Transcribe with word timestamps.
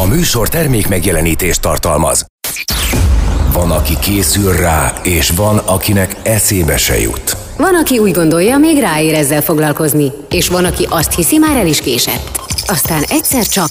A 0.00 0.06
műsor 0.06 0.48
termék 0.48 0.88
megjelenítést 0.88 1.60
tartalmaz. 1.60 2.24
Van, 3.52 3.70
aki 3.70 3.98
készül 3.98 4.52
rá, 4.52 4.92
és 5.02 5.30
van, 5.30 5.58
akinek 5.58 6.16
eszébe 6.22 6.76
se 6.76 7.00
jut. 7.00 7.36
Van, 7.56 7.74
aki 7.74 7.98
úgy 7.98 8.12
gondolja, 8.12 8.58
még 8.58 8.78
ráér 8.78 9.14
ezzel 9.14 9.42
foglalkozni, 9.42 10.12
és 10.30 10.48
van, 10.48 10.64
aki 10.64 10.86
azt 10.90 11.14
hiszi, 11.14 11.38
már 11.38 11.56
el 11.56 11.66
is 11.66 11.80
késett. 11.80 12.40
Aztán 12.66 13.02
egyszer 13.08 13.46
csak... 13.46 13.70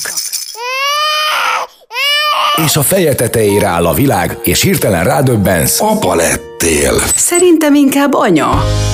És 2.65 2.75
a 2.75 2.81
feje 2.81 3.15
tetejére 3.15 3.67
áll 3.67 3.85
a 3.85 3.93
világ, 3.93 4.37
és 4.43 4.61
hirtelen 4.61 5.03
rádöbbensz. 5.03 5.81
Apa 5.81 6.15
lettél. 6.15 6.93
Szerintem 7.15 7.75
inkább 7.75 8.13
anya. 8.13 8.49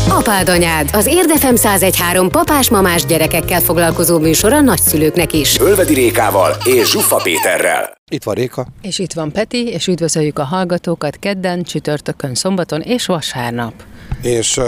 Apád 0.10 0.50
anyád, 0.50 0.90
az 0.94 1.06
Érdefem 1.06 1.54
1013 1.56 2.30
papás-mamás 2.30 3.06
gyerekekkel 3.06 3.62
foglalkozó 3.62 4.20
műsor 4.20 4.54
a 4.54 4.62
nagyszülőknek 4.62 5.34
is. 5.34 5.60
Ölvedi 5.60 5.94
Rékával 5.94 6.56
és 6.64 6.90
Zsuffa 6.90 7.16
Péterrel. 7.16 7.98
Itt 8.12 8.24
van 8.24 8.36
Réka. 8.36 8.68
És 8.82 9.00
itt 9.00 9.14
van 9.14 9.32
Peti, 9.32 9.68
és 9.68 9.88
üdvözöljük 9.88 10.40
a 10.40 10.44
hallgatókat 10.44 11.16
kedden, 11.20 11.64
csütörtökön, 11.64 12.36
szombaton 12.36 12.82
és 12.82 13.06
vasárnap. 13.06 13.74
És 14.22 14.58
uh, 14.58 14.66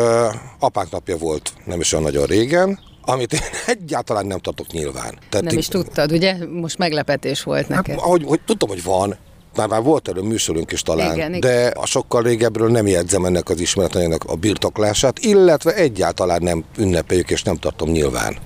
apák 0.60 0.88
napja 0.92 1.18
volt 1.18 1.52
nem 1.66 1.80
is 1.80 1.94
olyan 1.94 2.06
nagyon 2.06 2.26
régen, 2.26 2.80
amit 3.10 3.34
én 3.34 3.40
egyáltalán 3.76 4.26
nem 4.26 4.40
tartok 4.40 4.68
nyilván. 4.68 5.18
Tehát 5.30 5.46
nem 5.46 5.58
is 5.58 5.68
tudtad, 5.68 6.12
ugye? 6.12 6.36
Most 6.52 6.78
meglepetés 6.78 7.44
volt 7.44 7.68
neked. 7.68 7.96
Hát, 7.96 8.06
ahogy, 8.06 8.24
hogy 8.26 8.40
tudtam, 8.46 8.70
hogy 8.70 8.84
van, 8.84 9.18
már, 9.56 9.68
már 9.68 9.84
volt 9.84 10.08
erről 10.08 10.24
műsorunk 10.24 10.72
is 10.72 10.82
talán, 10.82 11.16
igen, 11.16 11.32
de 11.32 11.38
igen. 11.38 11.72
a 11.72 11.86
sokkal 11.86 12.22
régebről 12.22 12.70
nem 12.70 12.88
jegyzem 12.88 13.26
ennek 13.26 13.50
az 13.50 13.60
ismeretlenek 13.60 14.24
a 14.24 14.36
birtoklását, 14.36 15.20
illetve 15.20 15.76
egyáltalán 15.76 16.42
nem 16.42 16.64
ünnepeljük 16.78 17.30
és 17.30 17.44
nem 17.44 17.56
tartom 17.56 17.90
nyilván. 17.90 18.38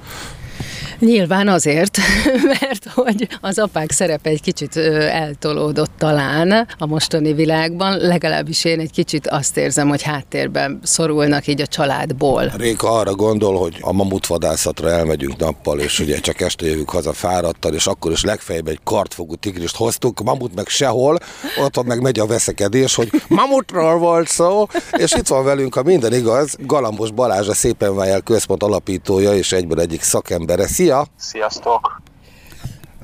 Nyilván 1.02 1.48
azért, 1.48 1.98
mert 2.60 2.86
hogy 2.94 3.28
az 3.42 3.60
apák 3.60 3.92
szerepe 3.92 4.30
egy 4.30 4.42
kicsit 4.42 4.78
eltolódott 4.78 5.92
talán 5.98 6.68
a 6.78 6.86
mostani 6.86 7.34
világban, 7.34 7.98
legalábbis 7.98 8.66
én 8.66 8.80
egy 8.80 8.92
kicsit 8.92 9.28
azt 9.28 9.58
érzem, 9.58 9.88
hogy 9.88 10.02
háttérben 10.02 10.80
szorulnak 10.84 11.48
így 11.48 11.62
a 11.62 11.68
családból. 11.68 12.52
Réka 12.58 12.92
arra 12.92 13.16
gondol, 13.16 13.58
hogy 13.58 13.78
a 13.82 13.94
mamutvadászatra 13.94 14.90
elmegyünk 14.90 15.38
nappal, 15.38 15.80
és 15.80 16.00
ugye 16.00 16.20
csak 16.20 16.42
este 16.42 16.66
jövünk 16.66 16.90
haza 16.90 17.14
fáradtan, 17.14 17.74
és 17.74 17.88
akkor 17.88 18.12
is 18.12 18.24
legfeljebb 18.24 18.68
egy 18.68 18.80
kartfogú 18.84 19.36
tigrist 19.36 19.76
hoztuk, 19.76 20.24
mamut 20.24 20.56
meg 20.56 20.68
sehol, 20.68 21.18
ott 21.62 21.84
meg 21.84 22.02
megy 22.02 22.20
a 22.20 22.26
veszekedés, 22.26 22.96
hogy 22.96 23.10
mamutról 23.28 23.98
volt 23.98 24.28
szó, 24.28 24.68
és 24.92 25.12
itt 25.12 25.28
van 25.28 25.44
velünk, 25.44 25.76
a 25.76 25.84
minden 25.84 26.14
igaz, 26.14 26.56
Galambos 26.60 27.12
Balázs 27.12 27.48
a 27.48 27.54
Szépen 27.54 27.96
Vájel 27.96 28.22
központ 28.22 28.64
alapítója, 28.64 29.34
és 29.34 29.52
egyben 29.52 29.80
egyik 29.80 30.02
szakembere. 30.02 30.68
Szia! 30.68 30.91
Szia! 30.92 31.06
Sziasztok! 31.16 32.11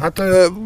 Hát 0.02 0.22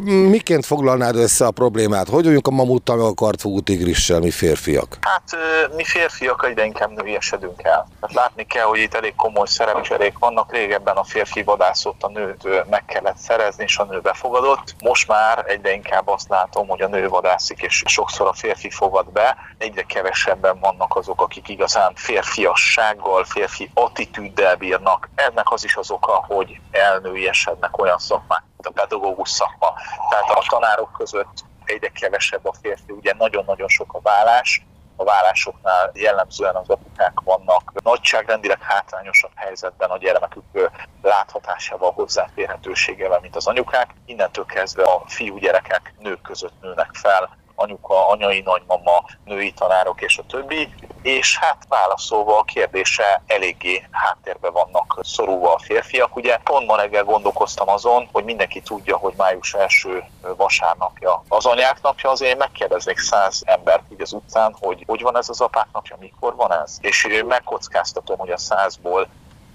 miként 0.05 0.65
foglalnád 0.65 1.15
össze 1.15 1.45
a 1.45 1.51
problémát? 1.51 2.09
Hogy 2.09 2.23
vagyunk 2.23 2.47
a 2.47 2.51
mamuttal, 2.51 2.95
meg 2.95 3.05
a 3.05 3.13
kartfogú 3.13 3.59
tigrissel, 3.59 4.19
mi 4.19 4.31
férfiak? 4.31 4.97
Hát 5.01 5.37
mi 5.75 5.83
férfiak 5.83 6.45
egyre 6.45 6.65
inkább 6.65 6.91
nőiesedünk 6.91 7.63
el. 7.63 7.87
Hát 8.01 8.13
látni 8.13 8.45
kell, 8.45 8.65
hogy 8.65 8.79
itt 8.79 8.93
elég 8.93 9.15
komoly 9.15 9.47
szerepcserék 9.47 10.17
vannak. 10.17 10.51
Régebben 10.51 10.95
a 10.95 11.03
férfi 11.03 11.43
vadászott, 11.43 12.03
a 12.03 12.09
nőt 12.09 12.69
meg 12.69 12.85
kellett 12.85 13.17
szerezni, 13.17 13.63
és 13.63 13.77
a 13.77 13.83
nő 13.83 13.99
befogadott. 13.99 14.75
Most 14.83 15.07
már 15.07 15.43
egyre 15.47 15.73
inkább 15.73 16.07
azt 16.07 16.29
látom, 16.29 16.67
hogy 16.67 16.81
a 16.81 16.87
nő 16.87 17.07
vadászik, 17.07 17.61
és 17.61 17.83
sokszor 17.85 18.27
a 18.27 18.33
férfi 18.33 18.69
fogad 18.69 19.11
be. 19.11 19.37
Egyre 19.57 19.81
kevesebben 19.81 20.59
vannak 20.59 20.95
azok, 20.95 21.21
akik 21.21 21.49
igazán 21.49 21.91
férfiassággal, 21.95 23.23
férfi 23.23 23.69
attitűddel 23.73 24.55
bírnak. 24.55 25.09
Ennek 25.15 25.51
az 25.51 25.63
is 25.63 25.75
az 25.75 25.91
oka, 25.91 26.25
hogy 26.27 26.59
elnőiesednek 26.71 27.77
olyan 27.81 27.97
szakmák, 27.97 28.43
a 28.65 28.71
pedagógus 28.71 29.29
szakma. 29.29 29.73
Tehát 30.09 30.29
a 30.29 30.45
tanárok 30.49 30.91
között 30.91 31.43
egyre 31.65 31.87
kevesebb 31.89 32.45
a 32.45 32.53
férfi, 32.61 32.91
ugye 32.91 33.13
nagyon-nagyon 33.17 33.67
sok 33.67 33.93
a 33.93 34.01
vállás, 34.01 34.65
a 34.95 35.03
vállásoknál 35.03 35.91
jellemzően 35.93 36.55
az 36.55 36.69
apukák 36.69 37.19
vannak 37.23 37.71
nagyságrendileg 37.83 38.61
hátrányosabb 38.61 39.31
helyzetben 39.35 39.89
a 39.89 39.97
gyermekük 39.97 40.71
láthatásával, 41.01 41.91
hozzáférhetőségével, 41.91 43.19
mint 43.19 43.35
az 43.35 43.47
anyukák. 43.47 43.93
Innentől 44.05 44.45
kezdve 44.45 44.83
a 44.83 45.03
fiú 45.05 45.37
gyerekek 45.37 45.93
nők 45.99 46.21
között 46.21 46.61
nőnek 46.61 46.89
fel, 46.93 47.37
anyuka, 47.55 48.07
anyai 48.07 48.41
nagymama, 48.41 49.03
női 49.25 49.51
tanárok 49.51 50.01
és 50.01 50.17
a 50.17 50.25
többi, 50.27 50.73
és 51.01 51.37
hát 51.37 51.57
válaszolva 51.67 52.37
a 52.37 52.43
kérdése 52.43 53.21
eléggé 53.27 53.87
háttérbe 53.91 54.49
vannak 54.49 54.99
szorulva 55.03 55.53
a 55.53 55.59
férfiak. 55.59 56.15
Ugye 56.15 56.37
pont 56.37 56.67
ma 56.67 56.75
reggel 56.75 57.03
gondolkoztam 57.03 57.69
azon, 57.69 58.09
hogy 58.11 58.23
mindenki 58.23 58.61
tudja, 58.61 58.97
hogy 58.97 59.13
május 59.17 59.53
első 59.53 60.03
vasárnapja 60.37 61.23
az 61.27 61.45
anyák 61.45 61.81
napja, 61.81 62.09
azért 62.09 62.37
megkérdeznék 62.37 62.97
száz 62.99 63.41
embert 63.45 63.83
így 63.91 64.01
az 64.01 64.13
utcán, 64.13 64.55
hogy 64.59 64.83
hogy 64.87 65.01
van 65.01 65.17
ez 65.17 65.29
az 65.29 65.41
apák 65.41 65.67
napja, 65.73 65.95
mikor 65.99 66.35
van 66.35 66.53
ez? 66.53 66.77
És 66.81 67.07
megkockáztatom, 67.27 68.17
hogy 68.17 68.31
a 68.31 68.37
százból 68.37 69.07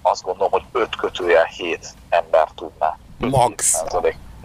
azt 0.02 0.22
gondolom, 0.22 0.50
hogy 0.50 0.64
öt 0.72 0.96
kötőjel 0.96 1.44
hét 1.44 1.94
ember 2.08 2.48
tudná. 2.54 2.98
Max 3.18 3.82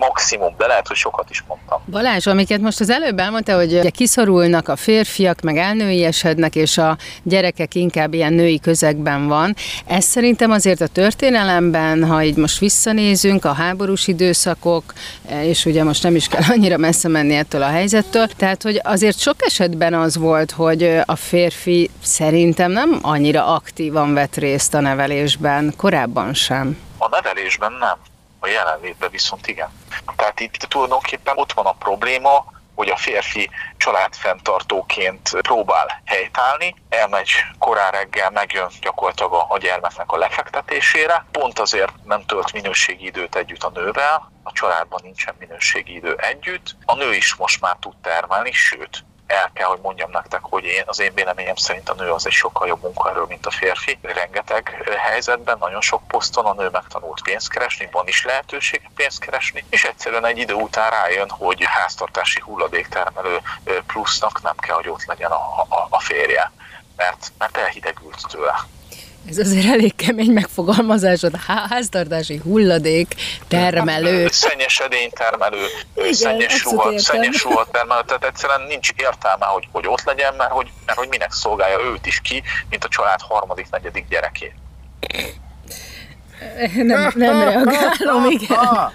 maximum, 0.08 0.54
de 0.58 0.68
lehet, 0.68 0.88
hogy 0.88 0.96
sokat 0.96 1.30
is 1.30 1.44
mondtam. 1.48 1.82
Balázs, 1.92 2.28
amiket 2.28 2.62
most 2.62 2.80
az 2.80 2.90
előbb 2.90 3.20
elmondta, 3.20 3.56
hogy 3.56 3.74
ugye 3.74 3.90
kiszorulnak 3.90 4.68
a 4.68 4.76
férfiak, 4.76 5.42
meg 5.42 5.58
elnőiesednek, 5.58 6.56
és 6.56 6.78
a 6.78 6.98
gyerekek 7.24 7.76
inkább 7.76 8.14
ilyen 8.14 8.34
női 8.34 8.60
közegben 8.60 9.28
van. 9.28 9.56
Ez 9.86 10.04
szerintem 10.04 10.52
azért 10.52 10.82
a 10.82 10.88
történelemben, 10.88 12.06
ha 12.06 12.24
így 12.24 12.36
most 12.36 12.60
visszanézünk, 12.60 13.46
a 13.46 13.54
háborús 13.54 14.08
időszakok, 14.08 14.94
és 15.42 15.66
ugye 15.66 15.84
most 15.84 16.04
nem 16.04 16.16
is 16.16 16.28
kell 16.28 16.42
annyira 16.56 16.78
messze 16.78 17.08
menni 17.08 17.36
ettől 17.36 17.62
a 17.62 17.70
helyzettől, 17.70 18.28
tehát 18.28 18.64
hogy 18.64 18.80
azért 18.84 19.20
sok 19.20 19.36
esetben 19.40 19.94
az 19.94 20.18
volt, 20.18 20.52
hogy 20.52 21.00
a 21.06 21.16
férfi 21.16 21.90
szerintem 22.04 22.72
nem 22.72 23.00
annyira 23.02 23.46
aktívan 23.56 24.14
vett 24.14 24.36
részt 24.36 24.74
a 24.74 24.80
nevelésben, 24.80 25.74
korábban 25.78 26.34
sem. 26.34 26.78
A 26.98 27.10
nevelésben 27.10 27.72
nem 27.80 28.11
a 28.44 28.48
jelenlétben 28.48 29.10
viszont 29.10 29.48
igen. 29.48 29.70
Tehát 30.16 30.40
itt 30.40 30.58
tulajdonképpen 30.58 31.38
ott 31.38 31.52
van 31.52 31.66
a 31.66 31.72
probléma, 31.72 32.46
hogy 32.76 32.90
a 32.90 32.96
férfi 32.96 33.50
családfenntartóként 33.78 35.30
próbál 35.42 36.02
helytállni, 36.06 36.76
elmegy 36.90 37.30
korán 37.60 37.92
reggel, 37.92 38.30
megjön 38.30 38.70
gyakorlatilag 38.82 39.46
a 39.50 39.58
gyermeknek 39.58 40.12
a 40.12 40.18
lefektetésére, 40.18 41.26
pont 41.32 41.60
azért 41.60 41.92
nem 42.04 42.26
tölt 42.26 42.54
minőségi 42.54 43.06
időt 43.06 43.36
együtt 43.36 43.64
a 43.64 43.72
nővel, 43.74 44.32
a 44.44 44.52
családban 44.52 45.00
nincsen 45.04 45.36
minőségi 45.40 45.96
idő 45.96 46.16
együtt, 46.16 46.76
a 46.86 46.96
nő 46.96 47.14
is 47.14 47.36
most 47.36 47.62
már 47.62 47.76
tud 47.80 47.96
termelni, 48.02 48.52
sőt, 48.52 49.04
el 49.32 49.52
kell, 49.54 49.68
hogy 49.68 49.80
mondjam 49.82 50.12
nektek, 50.12 50.40
hogy 50.44 50.64
én, 50.64 50.84
az 50.86 51.00
én 51.00 51.14
véleményem 51.14 51.56
szerint 51.56 51.90
a 51.90 51.94
nő 51.94 52.12
az 52.12 52.26
egy 52.26 52.32
sokkal 52.32 52.68
jobb 52.68 52.82
munkaerő, 52.82 53.24
mint 53.28 53.46
a 53.46 53.52
férfi. 53.52 54.00
Rengeteg 54.02 54.94
helyzetben, 54.98 55.58
nagyon 55.60 55.82
sok 55.82 56.08
poszton 56.08 56.46
a 56.46 56.54
nő 56.54 56.70
megtanult 56.70 57.22
pénzt 57.22 57.50
keresni, 57.50 57.90
van 57.92 58.08
is 58.08 58.26
lehetőség 58.26 58.82
pénzt 58.96 59.20
keresni, 59.20 59.66
és 59.70 59.84
egyszerűen 59.84 60.26
egy 60.26 60.38
idő 60.38 60.54
után 60.54 60.90
rájön, 60.90 61.30
hogy 61.30 61.64
háztartási 61.64 62.40
hulladéktermelő 62.40 63.42
plusznak 63.88 64.42
nem 64.42 64.56
kell, 64.56 64.76
hogy 64.76 64.90
ott 64.90 65.06
legyen 65.06 65.32
a, 65.32 65.66
a, 65.70 65.88
a 65.90 66.00
férje, 66.00 66.52
mert, 66.96 67.32
mert 67.38 67.58
elhidegült 67.58 68.26
tőle. 68.28 68.56
Ez 69.30 69.38
azért 69.38 69.66
elég 69.66 69.96
kemény 69.96 70.32
megfogalmazásod. 70.32 71.36
Háztartási 71.70 72.38
hulladék 72.38 73.16
termelő. 73.48 74.28
Szennyes 74.28 74.80
edénytermelő, 74.80 75.66
Igen, 75.96 76.14
szennyes 76.14 76.64
ruha, 76.64 77.00
szennyes 77.00 77.44
ruha 77.44 77.68
termelő. 77.72 78.02
Tehát 78.06 78.26
egyszerűen 78.26 78.62
nincs 78.62 78.90
értelme, 78.96 79.46
hogy, 79.46 79.68
hogy 79.72 79.88
ott 79.88 80.04
legyen, 80.04 80.34
mert 80.36 80.52
hogy, 80.52 80.72
mert 80.86 80.98
hogy 80.98 81.08
minek 81.08 81.32
szolgálja 81.32 81.80
őt 81.80 82.06
is 82.06 82.22
ki, 82.22 82.44
mint 82.70 82.84
a 82.84 82.88
család 82.88 83.20
harmadik, 83.22 83.70
negyedik 83.70 84.08
gyerekét. 84.08 84.54
Nem, 86.76 87.12
nem 87.16 87.40
reagálom, 87.40 88.30
igen. 88.30 88.92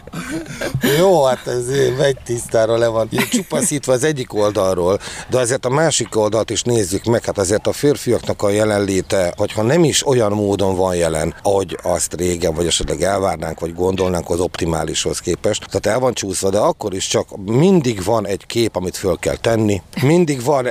Jó, 0.99 1.25
hát 1.25 1.47
ez 1.47 1.69
egy 2.01 2.17
tisztára 2.25 2.77
le 2.77 2.87
van 2.87 3.09
csupaszítva 3.31 3.93
az 3.93 4.05
egyik 4.05 4.35
oldalról, 4.35 4.99
de 5.29 5.39
azért 5.39 5.65
a 5.65 5.69
másik 5.69 6.17
oldalt 6.17 6.51
is 6.51 6.63
nézzük 6.63 7.05
meg, 7.05 7.25
hát 7.25 7.39
azért 7.39 7.67
a 7.67 7.73
férfiaknak 7.73 8.43
a 8.43 8.51
jelenléte, 8.51 9.33
hogyha 9.37 9.63
nem 9.63 9.85
is 9.85 10.07
olyan 10.07 10.33
módon 10.33 10.77
van 10.77 10.95
jelen, 10.95 11.35
ahogy 11.43 11.79
azt 11.83 12.15
régen, 12.15 12.55
vagy 12.55 12.67
esetleg 12.67 13.03
elvárnánk, 13.03 13.61
vagy 13.61 13.75
gondolnánk 13.75 14.31
az 14.31 14.41
optimálishoz 14.41 15.19
képest. 15.19 15.65
Tehát 15.67 15.87
el 15.87 15.99
van 15.99 16.15
csúszva, 16.15 16.51
de 16.51 16.59
akkor 16.59 16.95
is 16.95 17.07
csak 17.07 17.27
mindig 17.45 18.05
van 18.05 18.27
egy 18.27 18.47
kép, 18.47 18.77
amit 18.77 18.97
föl 18.97 19.19
kell 19.19 19.37
tenni, 19.37 19.83
mindig 20.03 20.43
van 20.43 20.69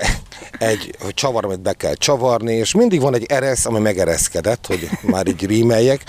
egy 0.60 0.96
csavar, 1.14 1.46
amit 1.46 1.62
be 1.62 1.74
kell 1.74 1.94
csavarni, 1.94 2.54
és 2.54 2.74
mindig 2.74 3.02
van 3.02 3.16
egy 3.16 3.26
eresz, 3.28 3.66
ami 3.66 3.80
megereszkedett, 3.80 4.68
hogy 4.68 4.90
már 5.02 5.28
így 5.28 5.46
rímeljek. 5.46 6.04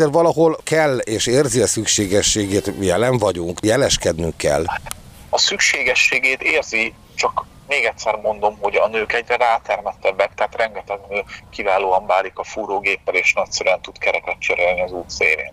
Azért 0.00 0.14
valahol 0.14 0.58
kell 0.64 0.98
és 0.98 1.26
érzi 1.26 1.60
a 1.60 1.66
szükségességét, 1.66 2.72
jelen 2.80 3.18
vagyunk, 3.18 3.58
jeleskednünk 3.62 4.36
kell. 4.36 4.64
A 5.30 5.38
szükségességét 5.38 6.42
érzi, 6.42 6.94
csak 7.14 7.46
még 7.68 7.84
egyszer 7.84 8.14
mondom, 8.14 8.58
hogy 8.60 8.76
a 8.76 8.88
nők 8.88 9.12
egyre 9.12 9.36
rátermettebbek, 9.36 10.34
tehát 10.34 10.56
rengeteg 10.56 10.98
nő 11.08 11.24
kiválóan 11.50 12.06
bálik 12.06 12.38
a 12.38 12.44
fúrógéppel, 12.44 13.14
és 13.14 13.32
nagyszerűen 13.32 13.80
tud 13.80 13.98
kereket 13.98 14.38
cserélni 14.38 14.82
az 14.82 14.92
út 14.92 15.10
szélén. 15.10 15.52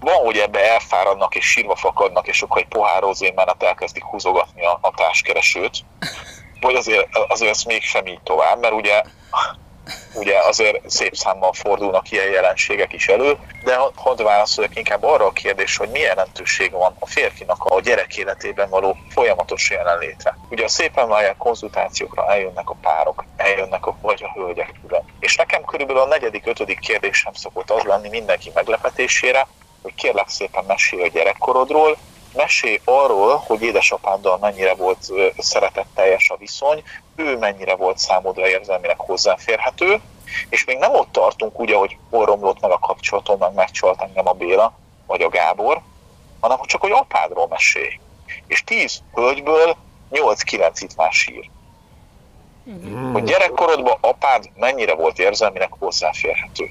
Van, 0.00 0.24
hogy 0.24 0.36
ebbe 0.36 0.72
elfáradnak 0.72 1.34
és 1.34 1.50
sírva 1.50 1.76
fakadnak, 1.76 2.28
és 2.28 2.42
akkor 2.42 2.60
egy 2.60 2.68
pohár 2.68 3.02
mellett 3.34 3.62
elkezdik 3.62 4.04
húzogatni 4.04 4.64
a, 4.64 4.78
a 4.80 4.92
társkeresőt, 4.96 5.84
vagy 6.60 6.74
azért, 6.74 7.08
azért 7.28 7.50
ez 7.50 7.62
mégsem 7.62 8.06
így 8.06 8.20
tovább, 8.22 8.60
mert 8.60 8.74
ugye 8.74 9.02
ugye 10.14 10.38
azért 10.38 10.90
szép 10.90 11.14
számmal 11.14 11.52
fordulnak 11.52 12.10
ilyen 12.10 12.30
jelenségek 12.30 12.92
is 12.92 13.08
elő, 13.08 13.36
de 13.64 13.78
hadd 13.94 14.22
válaszoljak 14.22 14.76
inkább 14.76 15.02
arra 15.02 15.24
a 15.24 15.32
kérdés, 15.32 15.76
hogy 15.76 15.88
milyen 15.88 16.14
jelentőség 16.16 16.70
van 16.70 16.96
a 16.98 17.06
férfinak 17.06 17.64
a 17.64 17.80
gyerek 17.80 18.16
életében 18.16 18.68
való 18.68 18.96
folyamatos 19.08 19.70
jelenlétre. 19.70 20.38
Ugye 20.50 20.64
a 20.64 20.68
szépen 20.68 21.08
válják 21.08 21.36
konzultációkra 21.36 22.32
eljönnek 22.32 22.70
a 22.70 22.76
párok, 22.80 23.24
eljönnek 23.36 23.86
a, 23.86 23.96
vagy 24.00 24.22
a 24.22 24.40
hölgyek 24.40 24.74
külön. 24.82 25.02
És 25.20 25.36
nekem 25.36 25.64
körülbelül 25.64 26.02
a 26.02 26.06
negyedik, 26.06 26.46
ötödik 26.46 26.78
kérdésem 26.78 27.32
szokott 27.32 27.70
az 27.70 27.82
lenni 27.82 28.08
mindenki 28.08 28.50
meglepetésére, 28.54 29.46
hogy 29.82 29.94
kérlek 29.94 30.28
szépen 30.28 30.64
mesélj 30.64 31.02
a 31.02 31.08
gyerekkorodról, 31.08 31.96
mesélj 32.36 32.80
arról, 32.84 33.36
hogy 33.36 33.62
édesapáddal 33.62 34.38
mennyire 34.38 34.74
volt 34.74 35.12
szeretetteljes 35.38 36.30
a 36.30 36.36
viszony, 36.36 36.82
ő 37.16 37.38
mennyire 37.38 37.74
volt 37.74 37.98
számodra 37.98 38.48
érzelmileg 38.48 38.98
hozzáférhető, 38.98 40.00
és 40.48 40.64
még 40.64 40.78
nem 40.78 40.94
ott 40.94 41.12
tartunk 41.12 41.58
ugye, 41.58 41.76
hogy 41.76 41.96
hol 42.10 42.24
romlott 42.24 42.60
meg 42.60 42.70
a 42.70 42.78
kapcsolatom, 42.78 43.38
meg 43.38 43.54
megcsalt 43.54 44.02
engem 44.02 44.28
a 44.28 44.32
Béla, 44.32 44.72
vagy 45.06 45.22
a 45.22 45.28
Gábor, 45.28 45.80
hanem 46.40 46.58
csak, 46.62 46.80
hogy 46.80 46.90
apádról 46.90 47.46
mesélj. 47.48 48.00
És 48.46 48.64
tíz 48.64 49.02
hölgyből 49.14 49.76
8-9 50.10 50.70
itt 50.80 50.96
már 50.96 51.12
sír. 51.12 51.50
Mm. 52.70 53.12
Hogy 53.12 53.24
gyerekkorodban 53.24 53.98
apád 54.00 54.50
mennyire 54.54 54.94
volt 54.94 55.18
érzelmileg 55.18 55.76
hozzáférhető. 55.78 56.70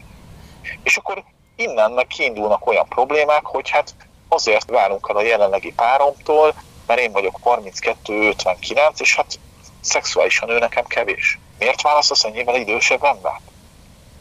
És 0.83 0.97
akkor 0.97 1.23
innen 1.56 1.91
meg 1.91 2.07
kiindulnak 2.07 2.67
olyan 2.67 2.88
problémák, 2.88 3.45
hogy 3.45 3.69
hát 3.69 3.95
azért 4.27 4.69
válunk 4.69 5.07
el 5.10 5.16
a 5.16 5.22
jelenlegi 5.22 5.74
páromtól, 5.74 6.54
mert 6.88 7.00
én 7.00 7.12
vagyok 7.12 7.39
32-59, 7.44 9.00
és 9.00 9.16
hát 9.16 9.39
szexuálisan 9.81 10.50
ő 10.50 10.60
nekem 10.60 10.86
kevés. 10.86 11.39
Miért 11.60 11.81
választasz 11.81 12.24
ennyivel 12.24 12.56
idősebb 12.56 13.04
embert? 13.04 13.42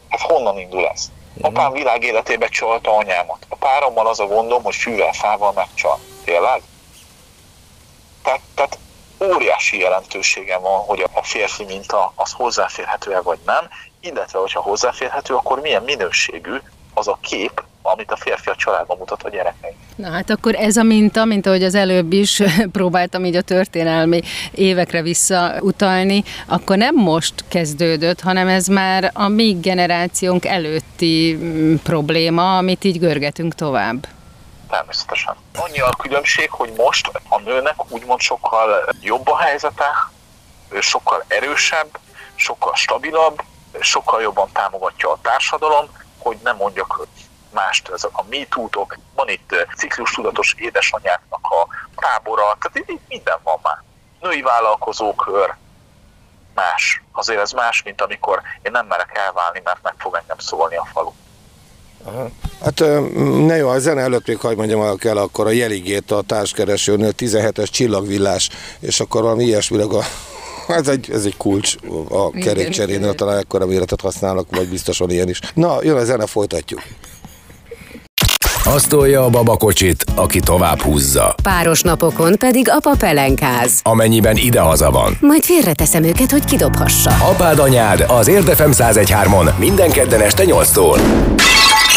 Hát 0.09 0.21
honnan 0.21 0.59
indul 0.59 0.87
ez? 0.87 1.11
Mhm. 1.33 1.45
Apám 1.45 1.71
világ 1.71 2.03
életébe 2.03 2.47
csalta 2.47 2.95
anyámat. 2.95 3.45
A 3.49 3.55
párommal 3.55 4.07
az 4.07 4.19
a 4.19 4.25
gondom, 4.25 4.63
hogy 4.63 4.75
fűvel, 4.75 5.13
fával 5.13 5.51
megcsal. 5.51 5.99
Tényleg? 6.23 6.61
Tehát, 8.23 8.41
tehát 8.55 8.77
óriási 9.23 9.79
jelentősége 9.79 10.57
van, 10.57 10.79
hogy 10.79 11.05
a 11.13 11.23
férfi 11.23 11.63
minta 11.63 12.11
az 12.15 12.31
hozzáférhető-e 12.31 13.21
vagy 13.21 13.39
nem, 13.45 13.69
illetve 13.99 14.39
hogyha 14.39 14.61
hozzáférhető, 14.61 15.35
akkor 15.35 15.61
milyen 15.61 15.83
minőségű 15.83 16.55
az 16.93 17.07
a 17.07 17.17
kép, 17.21 17.63
amit 17.91 18.11
a 18.11 18.15
férfi 18.15 18.49
a 18.49 18.55
családban 18.55 18.97
mutat 18.97 19.23
a 19.23 19.29
gyerekeink. 19.29 19.75
Na 19.95 20.11
hát 20.11 20.29
akkor 20.29 20.55
ez 20.55 20.77
a 20.77 20.83
minta, 20.83 21.25
mint 21.25 21.45
ahogy 21.45 21.63
az 21.63 21.75
előbb 21.75 22.13
is 22.13 22.41
próbáltam 22.71 23.25
így 23.25 23.35
a 23.35 23.41
történelmi 23.41 24.21
évekre 24.51 25.01
visszautalni, 25.01 26.23
akkor 26.47 26.77
nem 26.77 26.95
most 26.95 27.33
kezdődött, 27.47 28.21
hanem 28.21 28.47
ez 28.47 28.67
már 28.67 29.11
a 29.13 29.27
mi 29.27 29.57
generációnk 29.61 30.45
előtti 30.45 31.37
mm, 31.39 31.75
probléma, 31.75 32.57
amit 32.57 32.83
így 32.83 32.99
görgetünk 32.99 33.55
tovább. 33.55 34.07
Természetesen. 34.69 35.35
Annyi 35.55 35.79
a 35.79 35.89
különbség, 35.89 36.49
hogy 36.49 36.73
most 36.77 37.11
a 37.29 37.39
nőnek 37.39 37.91
úgymond 37.91 38.19
sokkal 38.19 38.93
jobb 39.01 39.27
a 39.27 39.37
helyzete, 39.37 39.85
sokkal 40.79 41.23
erősebb, 41.27 41.99
sokkal 42.35 42.75
stabilabb, 42.75 43.41
sokkal 43.79 44.21
jobban 44.21 44.49
támogatja 44.53 45.11
a 45.11 45.19
társadalom, 45.21 45.85
hogy 46.17 46.37
nem 46.43 46.55
mondjak 46.55 47.07
mást, 47.55 47.89
ez 47.89 48.03
a 48.03 48.25
MeToo-tok, 48.29 48.97
van 49.15 49.29
itt 49.29 49.51
eh, 49.51 49.59
ciklus 49.77 50.11
tudatos 50.11 50.55
édesanyáknak 50.57 51.39
a 51.41 51.67
tábora, 51.95 52.57
tehát 52.59 52.89
itt 52.89 53.07
minden 53.07 53.37
van 53.43 53.59
már. 53.61 53.83
Női 54.21 54.41
vállalkozókör, 54.41 55.55
más. 56.55 57.01
Azért 57.11 57.39
ez 57.39 57.51
más, 57.51 57.83
mint 57.83 58.01
amikor 58.01 58.41
én 58.61 58.71
nem 58.71 58.85
merek 58.85 59.17
elválni, 59.25 59.61
mert 59.63 59.79
meg 59.81 59.93
fog 59.97 60.15
engem 60.15 60.37
szólni 60.39 60.75
a 60.75 60.87
falu. 60.93 61.11
Aha. 62.03 62.27
Hát 62.63 62.79
ne 63.45 63.55
jó, 63.55 63.69
a 63.69 63.79
zene 63.79 64.01
előtt 64.01 64.27
még 64.27 64.39
hagyd 64.39 64.57
mondjam 64.57 64.97
el 64.99 65.17
akkor 65.17 65.47
a 65.47 65.49
jeligét 65.49 66.11
a 66.11 66.21
társkeresőnél, 66.21 67.11
17-es 67.17 67.71
csillagvillás, 67.71 68.49
és 68.79 68.99
akkor 68.99 69.21
valami 69.21 69.43
ilyesmileg 69.43 69.93
a 69.93 70.01
ez 70.67 70.87
egy, 70.87 71.09
ez 71.11 71.25
egy 71.25 71.37
kulcs 71.37 71.75
a 72.09 72.29
kerékcserénél, 72.29 73.13
talán 73.13 73.37
ekkora 73.37 73.65
méretet 73.65 74.01
használnak, 74.01 74.47
vagy 74.49 74.69
biztosan 74.69 75.09
ilyen 75.09 75.29
is. 75.29 75.39
Na, 75.53 75.77
jön 75.83 75.97
a 75.97 76.03
zene, 76.03 76.25
folytatjuk. 76.25 76.81
Azt 78.67 78.89
tolja 78.89 79.23
a 79.23 79.29
babakocsit, 79.29 80.03
aki 80.15 80.39
tovább 80.39 80.79
húzza. 80.79 81.35
Páros 81.43 81.81
napokon 81.81 82.35
pedig 82.37 82.69
apa 82.69 82.95
pelenkáz. 82.99 83.79
Amennyiben 83.83 84.37
idehaza 84.37 84.91
van. 84.91 85.17
Majd 85.21 85.43
félreteszem 85.43 86.03
őket, 86.03 86.31
hogy 86.31 86.45
kidobhassa. 86.45 87.09
Apád 87.09 87.59
anyád 87.59 88.05
az 88.07 88.27
Érdefem 88.27 88.71
1013-on 88.73 89.57
minden 89.57 89.91
kedden 89.91 90.21
este 90.21 90.43
8-tól. 90.47 90.99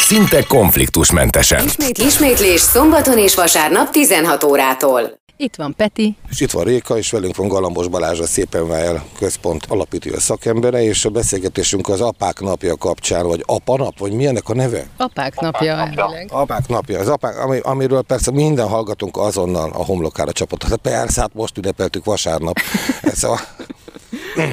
Szinte 0.01 0.43
konfliktusmentesen. 0.49 1.65
Ismét, 1.65 1.99
ismétlés 1.99 2.61
szombaton 2.61 3.19
és 3.19 3.35
vasárnap 3.35 3.91
16 3.91 4.45
órától. 4.45 5.03
Itt 5.41 5.57
van 5.57 5.75
Peti. 5.77 6.17
És 6.29 6.41
itt 6.41 6.51
van 6.51 6.65
Réka, 6.65 6.97
és 6.97 7.11
velünk 7.11 7.37
van 7.37 7.49
Galambos 7.49 7.89
Balázs, 7.89 8.21
a 8.21 8.27
Szépen 8.27 8.69
Vájel 8.69 9.05
központ 9.19 9.67
alapító 9.69 10.19
szakembere, 10.19 10.83
és 10.83 11.05
a 11.05 11.11
beszélgetésünk 11.11 11.89
az 11.89 12.01
apák 12.01 12.41
napja 12.41 12.77
kapcsán, 12.77 13.27
vagy 13.27 13.43
apa 13.47 13.77
nap, 13.77 13.99
vagy 13.99 14.13
milyennek 14.13 14.49
a 14.49 14.55
neve? 14.55 14.89
Apák 14.97 15.41
napja. 15.41 15.73
Apák 15.73 15.95
napja. 15.95 16.39
Apák 16.39 16.69
napja. 16.69 16.99
Az 16.99 17.09
apák, 17.09 17.39
ami, 17.39 17.59
amiről 17.59 18.03
persze 18.03 18.31
minden 18.31 18.69
hallgatunk 18.69 19.17
azonnal 19.17 19.71
a 19.71 19.85
homlokára 19.85 20.33
csapott. 20.33 20.63
Hát 20.63 20.77
persze, 20.77 21.21
hát 21.21 21.35
most 21.35 21.59
ünnepeltük 21.59 22.05
vasárnap. 22.05 22.59
Ez 23.03 23.25
a 23.33 23.41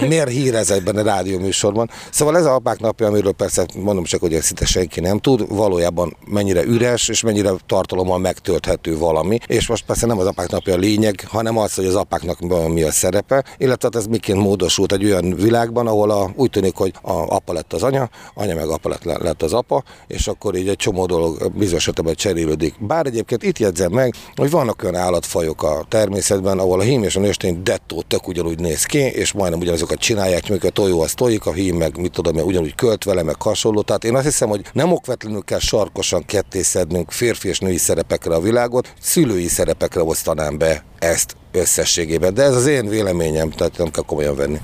miért 0.08 0.30
hír 0.30 0.56
ez 0.56 0.70
egyben 0.70 0.96
a 0.96 1.02
rádió 1.02 1.40
műsorban. 1.40 1.90
Szóval 2.12 2.38
ez 2.38 2.46
a 2.46 2.54
apák 2.54 2.80
napja, 2.80 3.08
amiről 3.08 3.32
persze 3.32 3.66
mondom 3.78 4.04
csak, 4.04 4.20
hogy 4.20 4.42
szinte 4.42 4.66
senki 4.66 5.00
nem 5.00 5.20
tud, 5.20 5.56
valójában 5.56 6.18
mennyire 6.28 6.64
üres, 6.64 7.08
és 7.08 7.22
mennyire 7.22 7.52
tartalommal 7.66 8.20
megtölthető 8.20 8.98
valami. 8.98 9.40
És 9.48 9.68
most 9.68 9.86
persze 9.86 10.06
nem 10.06 10.20
az 10.20 10.26
apák 10.26 10.50
napja 10.50 10.74
a 10.74 10.78
lényeg, 10.78 11.24
hanem 11.28 11.58
az, 11.58 11.74
hogy 11.74 11.86
az 11.86 11.96
apáknak 11.96 12.40
mi 12.68 12.84
a 12.84 12.92
szerepe, 12.92 13.44
illetve 13.58 13.90
hát 13.92 14.02
ez 14.02 14.08
miként 14.08 14.40
módosult 14.40 14.92
egy 14.92 15.06
olyan 15.06 15.36
világban, 15.36 15.88
ahol 15.88 16.12
a, 16.12 16.32
úgy 16.36 16.50
tűnik, 16.50 16.76
hogy 16.76 16.94
a 17.02 17.12
apa 17.12 17.54
lett 17.54 17.74
az 17.74 17.84
anya, 17.84 18.10
anya 18.34 18.56
meg 18.56 18.68
apa 18.68 18.90
lett, 18.90 19.04
lett 19.04 19.44
az 19.44 19.54
apa, 19.54 19.84
és 20.08 20.28
akkor 20.28 20.56
így 20.56 20.68
egy 20.68 20.76
csomó 20.76 21.06
dolog 21.06 21.52
bizonyos 21.56 21.90
cserélődik. 22.16 22.76
Bár 22.80 23.06
egyébként 23.06 23.44
itt 23.44 23.60
jegyzem 23.60 23.92
meg, 23.92 24.16
hogy 24.36 24.50
vannak 24.50 24.84
olyan 24.84 24.96
állatfajok 24.96 25.64
a 25.64 25.86
természetben, 25.90 26.60
ahol 26.60 26.80
a 26.80 26.84
hím 26.84 27.04
és 27.04 27.16
a 27.16 27.20
nőstény 27.20 27.64
dettó 27.64 28.02
tök 28.08 28.28
ugyanúgy 28.28 28.60
néz 28.60 28.84
ki, 28.84 28.98
és 28.98 29.32
majdnem 29.32 29.60
ugyanazokat 29.76 30.00
csinálják, 30.00 30.50
mikor 30.50 30.70
a 30.70 30.72
tojó 30.72 31.02
az 31.02 31.14
tojik, 31.14 31.46
a 31.46 31.54
hím 31.54 31.76
meg 31.76 31.98
mit 31.98 32.12
tudom, 32.12 32.36
ugyanúgy 32.36 32.76
költ 32.76 33.04
vele, 33.04 33.24
meg 33.24 33.42
hasonló. 33.42 33.82
Tehát 33.82 34.04
én 34.04 34.16
azt 34.16 34.26
hiszem, 34.26 34.50
hogy 34.50 34.66
nem 34.74 34.92
okvetlenül 34.92 35.44
kell 35.44 35.60
sarkosan 35.60 36.26
kettészednünk 36.26 37.12
férfi 37.12 37.48
és 37.48 37.60
női 37.60 37.78
szerepekre 37.78 38.36
a 38.36 38.40
világot, 38.40 38.94
szülői 39.02 39.48
szerepekre 39.48 40.04
osztanám 40.04 40.58
be 40.58 40.84
ezt 41.00 41.36
összességében. 41.52 42.34
De 42.34 42.44
ez 42.44 42.56
az 42.56 42.66
én 42.66 42.88
véleményem, 42.88 43.50
tehát 43.50 43.78
nem 43.78 43.92
kell 43.92 44.04
komolyan 44.04 44.36
venni. 44.36 44.60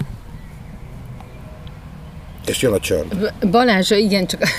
És 2.46 2.62
jön 2.62 2.74
a 2.74 2.80
csönd. 2.80 3.34
Balázs, 3.52 3.92
igen, 3.92 4.28
csak 4.28 4.42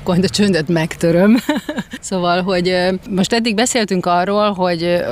akkor 0.00 0.18
a 0.22 0.28
csöndet 0.28 0.68
megtöröm. 0.68 1.36
szóval, 2.00 2.42
hogy 2.42 2.76
most 3.10 3.32
eddig 3.32 3.54
beszéltünk 3.54 4.06
arról, 4.06 4.52
hogy 4.52 5.04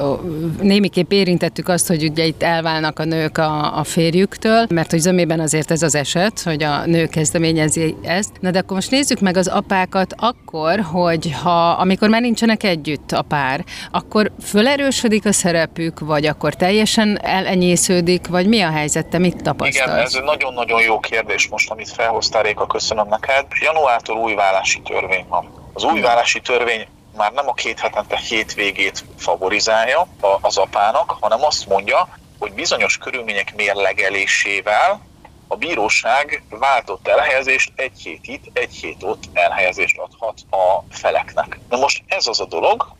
némiképp 0.60 1.12
érintettük 1.12 1.68
azt, 1.68 1.86
hogy 1.86 2.04
ugye 2.04 2.24
itt 2.24 2.42
elválnak 2.42 2.98
a 2.98 3.04
nők 3.04 3.38
a, 3.38 3.78
a 3.78 3.84
férjüktől, 3.84 4.66
mert 4.70 4.90
hogy 4.90 5.00
zömében 5.00 5.40
azért 5.40 5.70
ez 5.70 5.82
az 5.82 5.94
eset, 5.94 6.42
hogy 6.42 6.62
a 6.62 6.86
nő 6.86 7.06
kezdeményezi 7.06 7.96
ezt. 8.02 8.30
Na 8.40 8.50
de 8.50 8.58
akkor 8.58 8.74
most 8.74 8.90
nézzük 8.90 9.20
meg 9.20 9.36
az 9.36 9.46
apákat 9.46 10.14
akkor, 10.16 10.80
hogy 10.80 11.32
ha 11.42 11.70
amikor 11.70 12.08
már 12.08 12.20
nincsenek 12.20 12.62
együtt 12.62 13.12
a 13.12 13.22
pár, 13.22 13.64
akkor 13.90 14.32
fölerősödik 14.42 15.26
a 15.26 15.32
szerepük, 15.32 16.00
vagy 16.00 16.26
akkor 16.26 16.54
teljesen 16.54 17.18
elenyésződik, 17.22 18.26
vagy 18.26 18.46
mi 18.46 18.60
a 18.60 18.70
helyzet, 18.70 19.06
te 19.06 19.18
mit 19.18 19.42
tapasztalsz? 19.42 19.88
Igen, 19.88 20.04
ez 20.04 20.14
egy 20.14 20.22
nagyon-nagyon 20.22 20.82
jó 20.82 21.00
kérdés 21.00 21.48
most, 21.48 21.70
amit 21.78 21.92
felhoztál, 21.92 22.42
Réka, 22.42 22.66
köszönöm 22.66 23.08
neked. 23.08 23.46
Januártól 23.60 24.16
új 24.16 24.34
válási 24.34 24.82
törvény 24.82 25.26
van. 25.28 25.70
Az 25.72 25.84
új 25.84 26.00
válási 26.00 26.40
törvény 26.40 26.86
már 27.16 27.32
nem 27.32 27.48
a 27.48 27.52
két 27.52 27.80
hetente 27.80 28.16
hétvégét 28.16 29.04
favorizálja 29.18 30.06
az 30.40 30.56
apának, 30.56 31.16
hanem 31.20 31.44
azt 31.44 31.66
mondja, 31.66 32.08
hogy 32.38 32.52
bizonyos 32.52 32.98
körülmények 32.98 33.54
mérlegelésével 33.56 35.00
a 35.48 35.56
bíróság 35.56 36.42
váltott 36.50 37.08
elhelyezést 37.08 37.72
egy 37.76 38.00
hét 38.02 38.26
itt, 38.26 38.58
egy 38.58 38.74
hét 38.74 39.02
ott 39.02 39.22
elhelyezést 39.32 39.98
adhat 39.98 40.38
a 40.50 40.84
feleknek. 40.90 41.58
Na 41.68 41.76
most 41.76 42.02
ez 42.08 42.26
az 42.26 42.40
a 42.40 42.46
dolog, 42.46 42.94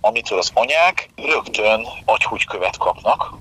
amitől 0.00 0.38
az 0.38 0.50
anyák 0.54 1.10
rögtön 1.16 1.86
agyhúgykövet 2.04 2.76
kapnak, 2.76 3.34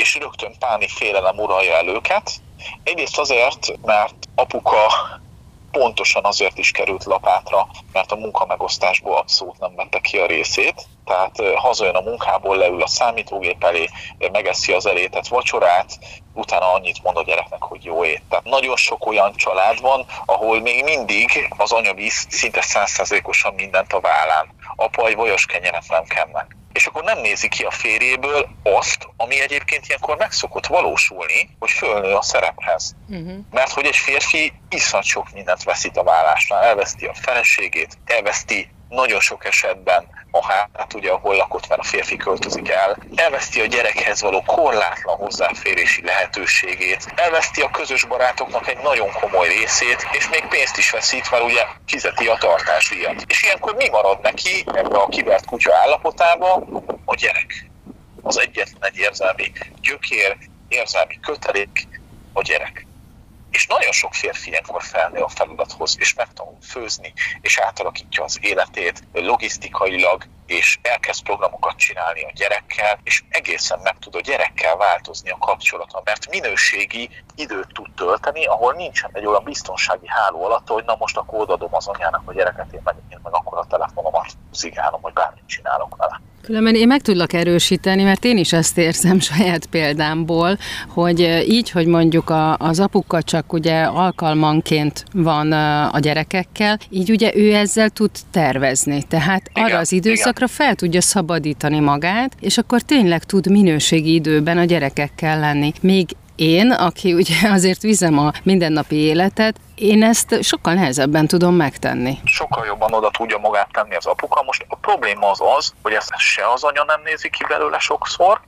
és 0.00 0.14
rögtön 0.14 0.54
páni 0.58 0.88
félelem 0.88 1.38
uralja 1.38 1.74
el 1.74 1.88
őket, 1.88 2.40
Egyrészt 2.82 3.18
azért, 3.18 3.72
mert 3.82 4.14
apuka 4.34 4.92
pontosan 5.70 6.24
azért 6.24 6.58
is 6.58 6.70
került 6.70 7.04
lapátra, 7.04 7.68
mert 7.92 8.12
a 8.12 8.16
munkamegosztásból 8.16 9.16
abszolút 9.16 9.58
nem 9.58 9.74
vette 9.76 9.98
ki 9.98 10.18
a 10.18 10.26
részét, 10.26 10.86
tehát 11.04 11.54
hazajön 11.54 11.94
a 11.94 12.00
munkából, 12.00 12.56
leül 12.56 12.82
a 12.82 12.86
számítógép 12.86 13.64
elé, 13.64 13.88
megeszi 14.32 14.72
az 14.72 14.86
elétet 14.86 15.28
vacsorát, 15.28 15.98
utána 16.34 16.72
annyit 16.72 17.02
mond 17.02 17.16
a 17.16 17.22
gyereknek, 17.22 17.62
hogy 17.62 17.84
jó 17.84 18.04
ét. 18.04 18.22
Tehát 18.28 18.44
nagyon 18.44 18.76
sok 18.76 19.06
olyan 19.06 19.32
család 19.36 19.80
van, 19.80 20.06
ahol 20.24 20.60
még 20.60 20.84
mindig 20.84 21.54
az 21.56 21.72
anya 21.72 21.94
visz 21.94 22.26
szinte 22.30 22.60
százszerzékosan 22.60 23.54
mindent 23.54 23.92
a 23.92 24.00
vállán. 24.00 24.54
Apa 24.76 25.06
egy 25.06 25.16
vajos 25.16 25.46
kenyeret 25.46 25.88
nem 25.88 26.04
kennek 26.04 26.58
és 26.72 26.86
akkor 26.86 27.02
nem 27.02 27.18
nézi 27.18 27.48
ki 27.48 27.62
a 27.62 27.70
férjéből 27.70 28.48
azt, 28.62 29.08
ami 29.16 29.40
egyébként 29.40 29.86
ilyenkor 29.86 30.16
meg 30.16 30.32
szokott 30.32 30.66
valósulni, 30.66 31.56
hogy 31.58 31.70
fölnő 31.70 32.14
a 32.14 32.22
szerephez. 32.22 32.94
Uh-huh. 33.08 33.38
Mert 33.50 33.72
hogy 33.72 33.84
egy 33.84 33.96
férfi 33.96 34.52
iszonyat 34.68 35.06
sok 35.06 35.32
mindent 35.32 35.62
veszít 35.62 35.96
a 35.96 36.02
vállásnál, 36.02 36.62
elveszti 36.62 37.06
a 37.06 37.14
feleségét, 37.14 37.98
elveszti 38.04 38.68
nagyon 38.90 39.20
sok 39.20 39.44
esetben 39.44 40.08
a 40.30 40.44
hát 40.72 40.94
ugye, 40.94 41.10
ahol 41.10 41.36
lakott, 41.36 41.68
mert 41.68 41.80
a 41.80 41.84
férfi 41.84 42.16
költözik 42.16 42.70
el, 42.70 42.96
elveszti 43.14 43.60
a 43.60 43.66
gyerekhez 43.66 44.20
való 44.20 44.42
korlátlan 44.46 45.16
hozzáférési 45.16 46.04
lehetőségét, 46.04 47.12
elveszti 47.16 47.60
a 47.60 47.70
közös 47.70 48.04
barátoknak 48.04 48.68
egy 48.68 48.78
nagyon 48.82 49.12
komoly 49.12 49.48
részét, 49.48 50.06
és 50.12 50.28
még 50.28 50.46
pénzt 50.48 50.76
is 50.76 50.90
veszít, 50.90 51.30
mert 51.30 51.44
ugye 51.44 51.66
fizeti 51.86 52.26
a 52.26 52.36
tartásdíjat. 52.40 53.24
És 53.26 53.42
ilyenkor 53.42 53.74
mi 53.74 53.88
marad 53.88 54.20
neki 54.22 54.64
ebbe 54.74 54.98
a 54.98 55.08
kivert 55.08 55.44
kutya 55.44 55.74
állapotába? 55.74 56.66
A 57.04 57.14
gyerek. 57.14 57.70
Az 58.22 58.38
egyetlen 58.38 58.90
egy 58.90 58.96
érzelmi 58.96 59.52
gyökér, 59.80 60.36
érzelmi 60.68 61.20
kötelék, 61.20 61.88
a 62.32 62.42
gyerek. 62.42 62.86
És 63.50 63.66
nagyon 63.66 63.92
sok 63.92 64.14
férfi 64.14 64.50
ilyenkor 64.50 64.82
felnő 64.82 65.20
a 65.20 65.28
feladathoz, 65.28 65.96
és 65.98 66.14
megtanul 66.14 66.58
főzni, 66.62 67.12
és 67.40 67.58
átalakítja 67.58 68.24
az 68.24 68.38
életét 68.40 69.02
logisztikailag, 69.12 70.24
és 70.46 70.78
elkezd 70.82 71.22
programokat 71.22 71.76
csinálni 71.76 72.22
a 72.22 72.32
gyerekkel, 72.34 72.98
és 73.02 73.22
egészen 73.28 73.78
meg 73.82 73.98
tud 73.98 74.14
a 74.14 74.20
gyerekkel 74.20 74.76
változni 74.76 75.30
a 75.30 75.38
kapcsolata, 75.38 76.02
mert 76.04 76.30
minőségi 76.30 77.10
időt 77.34 77.72
tud 77.72 77.94
tölteni, 77.94 78.44
ahol 78.44 78.72
nincsen 78.72 79.10
egy 79.12 79.26
olyan 79.26 79.44
biztonsági 79.44 80.08
háló 80.08 80.44
alatt, 80.44 80.68
hogy 80.68 80.84
na 80.84 80.96
most 80.98 81.16
akkor 81.16 81.40
odadom 81.40 81.74
az 81.74 81.86
anyának 81.86 82.22
a 82.24 82.32
gyereket, 82.32 82.72
én 82.72 82.80
meg, 82.84 82.94
én 83.08 83.18
meg 83.22 83.34
a 83.60 83.66
telefonomat 83.68 84.26
zigálom, 84.52 85.00
vagy 85.00 85.12
bármit 85.12 85.42
csinálok 85.46 85.96
vele. 85.96 86.20
Különben 86.42 86.74
én 86.74 86.86
meg 86.86 87.00
tudlak 87.00 87.32
erősíteni, 87.32 88.02
mert 88.02 88.24
én 88.24 88.36
is 88.36 88.52
ezt 88.52 88.78
érzem 88.78 89.20
saját 89.30 89.66
példámból, 89.66 90.58
hogy 90.88 91.20
így, 91.48 91.70
hogy 91.70 91.86
mondjuk 91.86 92.30
a, 92.30 92.56
az 92.56 92.80
apuka 92.80 93.22
csak 93.22 93.52
ugye 93.52 93.82
alkalmanként 93.82 95.04
van 95.12 95.52
a 95.92 95.98
gyerekekkel, 95.98 96.78
így 96.88 97.10
ugye 97.10 97.32
ő 97.34 97.54
ezzel 97.54 97.90
tud 97.90 98.10
tervezni. 98.30 99.02
Tehát 99.02 99.50
igen, 99.54 99.64
arra 99.64 99.78
az 99.78 99.92
időszakra 99.92 100.44
igen. 100.44 100.66
fel 100.66 100.74
tudja 100.74 101.00
szabadítani 101.00 101.80
magát, 101.80 102.36
és 102.40 102.58
akkor 102.58 102.80
tényleg 102.80 103.24
tud 103.24 103.50
minőségi 103.50 104.14
időben 104.14 104.58
a 104.58 104.64
gyerekekkel 104.64 105.38
lenni. 105.38 105.72
Még 105.80 106.16
én, 106.40 106.70
aki 106.70 107.12
ugye 107.12 107.48
azért 107.56 107.82
vizem 107.82 108.18
a 108.18 108.32
mindennapi 108.42 108.96
életet, 108.96 109.56
én 109.74 110.02
ezt 110.02 110.42
sokkal 110.42 110.74
nehezebben 110.74 111.26
tudom 111.26 111.54
megtenni. 111.54 112.18
Sokkal 112.24 112.66
jobban 112.66 112.92
oda 112.92 113.10
tudja 113.10 113.38
magát 113.38 113.68
tenni 113.72 113.94
az 113.94 114.06
apuka. 114.06 114.42
Most 114.42 114.64
a 114.68 114.76
probléma 114.76 115.30
az 115.30 115.40
az, 115.56 115.72
hogy 115.82 115.92
ezt 115.92 116.12
se 116.16 116.50
az 116.52 116.64
anya 116.64 116.84
nem 116.84 117.00
nézi 117.04 117.30
ki 117.30 117.44
belőle 117.48 117.78
sokszor, 117.78 118.40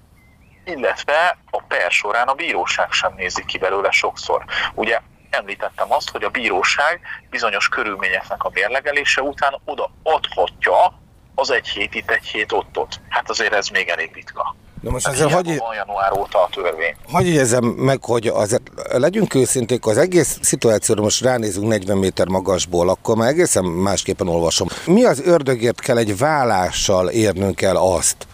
illetve 0.65 1.39
a 1.51 1.63
per 1.63 1.91
során 1.91 2.29
a 2.29 2.35
bíróság 2.35 2.93
sem 2.93 3.13
nézi 3.17 3.45
ki 3.45 3.59
belőle 3.59 3.91
sokszor. 3.91 4.45
Ugye 4.75 5.01
említettem 5.31 5.93
azt, 5.93 6.11
hogy 6.11 6.25
a 6.25 6.31
bíróság 6.31 7.01
bizonyos 7.31 7.69
körülményeknek 7.69 8.45
a 8.45 8.51
mérlegelése 8.55 9.23
után 9.23 9.61
oda 9.65 9.91
adhatja 10.03 11.01
az 11.35 11.51
egy 11.51 11.69
hét 11.69 11.95
itt, 11.95 12.11
egy 12.11 12.27
hét 12.27 12.53
ott 12.53 12.79
ott. 12.79 13.01
Hát 13.09 13.31
azért 13.31 13.53
ez 13.53 13.69
még 13.69 13.89
elég 13.89 14.11
ritka. 14.15 14.55
Na 14.83 14.91
most 14.91 15.07
ezzel 15.07 15.29
hagyj... 15.29 15.57
Van 15.57 15.75
január 15.75 16.13
óta 16.13 16.43
a 16.43 16.49
törvény. 16.53 16.95
Hagyj 17.11 17.29
érzem 17.29 17.65
meg, 17.65 18.05
hogy 18.05 18.27
azért 18.27 18.71
legyünk 18.91 19.35
őszinték, 19.35 19.87
az 19.87 19.97
egész 19.97 20.39
szituációra 20.43 21.03
most 21.03 21.23
ránézünk 21.23 21.67
40 21.67 21.99
méter 21.99 22.27
magasból, 22.27 22.89
akkor 22.89 23.17
már 23.17 23.29
egészen 23.29 23.65
másképpen 23.65 24.29
olvasom. 24.29 24.69
Mi 24.87 25.05
az 25.05 25.21
ördögért 25.21 25.81
kell 25.81 25.97
egy 25.97 26.19
vállással 26.19 27.09
érnünk 27.09 27.63
el 27.63 27.77
azt, 27.77 28.27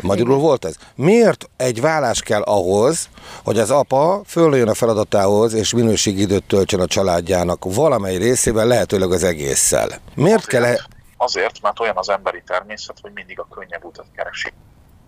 Magyarul 0.00 0.38
volt 0.38 0.64
ez? 0.64 0.74
Miért 0.94 1.50
egy 1.56 1.80
vállás 1.80 2.20
kell 2.20 2.42
ahhoz, 2.42 3.08
hogy 3.44 3.58
az 3.58 3.70
apa 3.70 4.20
följön 4.26 4.68
a 4.68 4.74
feladatához, 4.74 5.52
és 5.52 5.72
minőségi 5.72 6.20
időt 6.20 6.44
töltsön 6.44 6.80
a 6.80 6.86
családjának 6.86 7.64
valamely 7.74 8.16
részével, 8.16 8.66
lehetőleg 8.66 9.12
az 9.12 9.22
egésszel? 9.22 9.88
Miért 10.14 10.36
azért, 10.36 10.46
kell... 10.46 10.64
E- 10.64 10.86
azért, 11.16 11.62
mert 11.62 11.80
olyan 11.80 11.96
az 11.96 12.08
emberi 12.08 12.42
természet, 12.46 12.96
hogy 13.02 13.10
mindig 13.14 13.38
a 13.38 13.46
könnyebb 13.54 13.84
utat 13.84 14.06
keresi. 14.16 14.52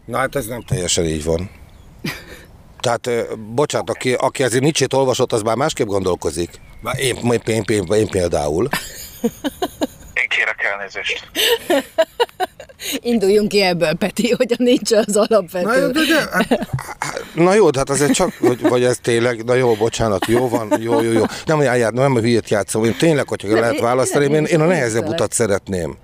Na 0.04 0.18
hát 0.18 0.36
ez 0.36 0.46
nem 0.46 0.62
teljesen 0.62 1.04
így 1.04 1.24
van. 1.24 1.50
Tehát, 2.80 3.36
bocsánat, 3.38 3.90
aki, 3.90 4.12
aki 4.12 4.42
ezért 4.42 4.62
nincs 4.62 4.82
olvasott, 4.94 5.32
az 5.32 5.42
már 5.42 5.56
másképp 5.56 5.86
gondolkozik. 5.86 6.60
Már 6.80 6.98
én, 6.98 7.16
én, 7.16 7.40
én, 7.44 7.62
én, 7.66 7.84
én 7.92 8.08
például. 8.08 8.68
Én 10.14 10.28
kérek 10.28 10.62
elnézést. 10.72 11.30
Induljunk 13.00 13.48
ki 13.48 13.60
ebből, 13.60 13.94
Peti, 13.94 14.30
hogy 14.30 14.52
a 14.58 14.62
nincs 14.62 14.92
az 14.92 15.16
alapvető. 15.16 15.80
Na, 15.80 15.86
de, 15.86 16.00
de, 16.00 16.28
hát, 16.32 16.68
na 17.34 17.54
jó, 17.54 17.70
de 17.70 17.78
hát 17.78 17.90
azért 17.90 18.12
csak, 18.12 18.32
hogy, 18.40 18.60
vagy 18.60 18.84
ez 18.84 18.98
tényleg, 18.98 19.44
na 19.44 19.54
jó, 19.54 19.74
bocsánat, 19.74 20.26
jó 20.26 20.48
van, 20.48 20.80
jó, 20.80 21.00
jó, 21.00 21.12
jó. 21.12 21.24
Nem, 21.44 21.58
nem, 21.58 21.94
nem 21.94 22.16
a 22.16 22.18
hülyét 22.18 22.48
játszom, 22.48 22.84
én 22.84 22.96
tényleg, 22.96 23.28
hogyha 23.28 23.48
nem, 23.48 23.58
lehet 23.58 23.80
választani, 23.80 24.34
én, 24.34 24.44
én 24.44 24.60
a 24.60 24.66
nehezebb 24.66 25.06
utat 25.06 25.32
szeretném. 25.32 25.96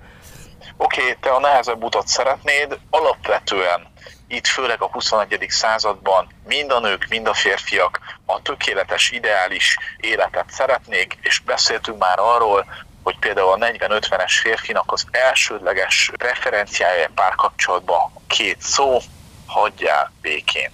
Oké, 0.77 1.01
okay, 1.01 1.15
te 1.21 1.29
a 1.29 1.39
nehezebb 1.39 1.83
utat 1.83 2.07
szeretnéd, 2.07 2.79
alapvetően 2.89 3.90
itt 4.31 4.47
főleg 4.47 4.81
a 4.81 4.87
21. 4.91 5.45
században 5.49 6.27
mind 6.47 6.71
a 6.71 6.79
nők, 6.79 7.05
mind 7.09 7.27
a 7.27 7.33
férfiak 7.33 7.99
a 8.25 8.41
tökéletes, 8.41 9.09
ideális 9.09 9.77
életet 9.97 10.49
szeretnék, 10.49 11.17
és 11.21 11.39
beszéltünk 11.39 11.97
már 11.97 12.19
arról, 12.19 12.65
hogy 13.03 13.19
például 13.19 13.51
a 13.51 13.65
40-50-es 13.65 14.39
férfinak 14.41 14.91
az 14.91 15.05
elsődleges 15.11 16.11
preferenciája 16.17 17.09
párkapcsolatban 17.15 18.11
két 18.27 18.61
szó, 18.61 18.99
hagyjál 19.45 20.11
békén. 20.21 20.71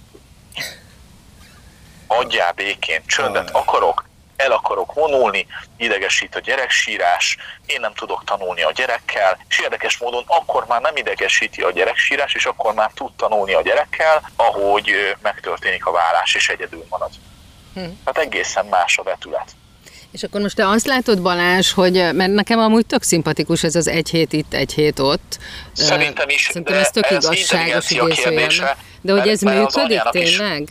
Hagyjál 2.06 2.52
békén, 2.52 3.06
csöndet 3.06 3.50
akarok, 3.50 4.07
el 4.38 4.52
akarok 4.52 4.94
vonulni, 4.94 5.46
idegesít 5.76 6.34
a 6.34 6.40
gyereksírás, 6.40 7.36
én 7.66 7.80
nem 7.80 7.94
tudok 7.94 8.24
tanulni 8.24 8.62
a 8.62 8.72
gyerekkel, 8.72 9.38
és 9.48 9.58
érdekes 9.58 9.98
módon 9.98 10.24
akkor 10.26 10.64
már 10.66 10.80
nem 10.80 10.96
idegesíti 10.96 11.60
a 11.60 11.70
gyereksírás, 11.70 12.34
és 12.34 12.46
akkor 12.46 12.74
már 12.74 12.90
tud 12.94 13.12
tanulni 13.16 13.52
a 13.52 13.62
gyerekkel, 13.62 14.30
ahogy 14.36 14.90
megtörténik 15.22 15.86
a 15.86 15.92
vállás, 15.92 16.34
és 16.34 16.48
egyedül 16.48 16.86
marad. 16.88 17.10
Hm. 17.74 17.80
Tehát 17.80 18.18
egészen 18.18 18.66
más 18.66 18.98
a 18.98 19.02
vetület. 19.02 19.54
És 20.12 20.22
akkor 20.22 20.40
most 20.40 20.56
te 20.56 20.68
azt 20.68 20.86
látod, 20.86 21.22
Balázs, 21.22 21.72
hogy, 21.72 21.92
mert 21.92 22.32
nekem 22.32 22.58
amúgy 22.58 22.86
tök 22.86 23.02
szimpatikus 23.02 23.62
ez 23.62 23.74
az 23.74 23.88
egy 23.88 24.08
hét 24.08 24.32
itt, 24.32 24.54
egy 24.54 24.72
hét 24.72 24.98
ott. 24.98 25.38
Szerintem 25.72 26.28
is, 26.28 26.42
Szerintem 26.46 26.76
ez 26.76 26.90
tök 26.90 27.04
ez 27.04 27.24
igazságos 27.24 27.90
idézőjelben. 27.90 28.76
De 29.00 29.12
hogy 29.12 29.28
ez 29.28 29.40
működik 29.40 30.02
tényleg? 30.10 30.62
Is, 30.62 30.68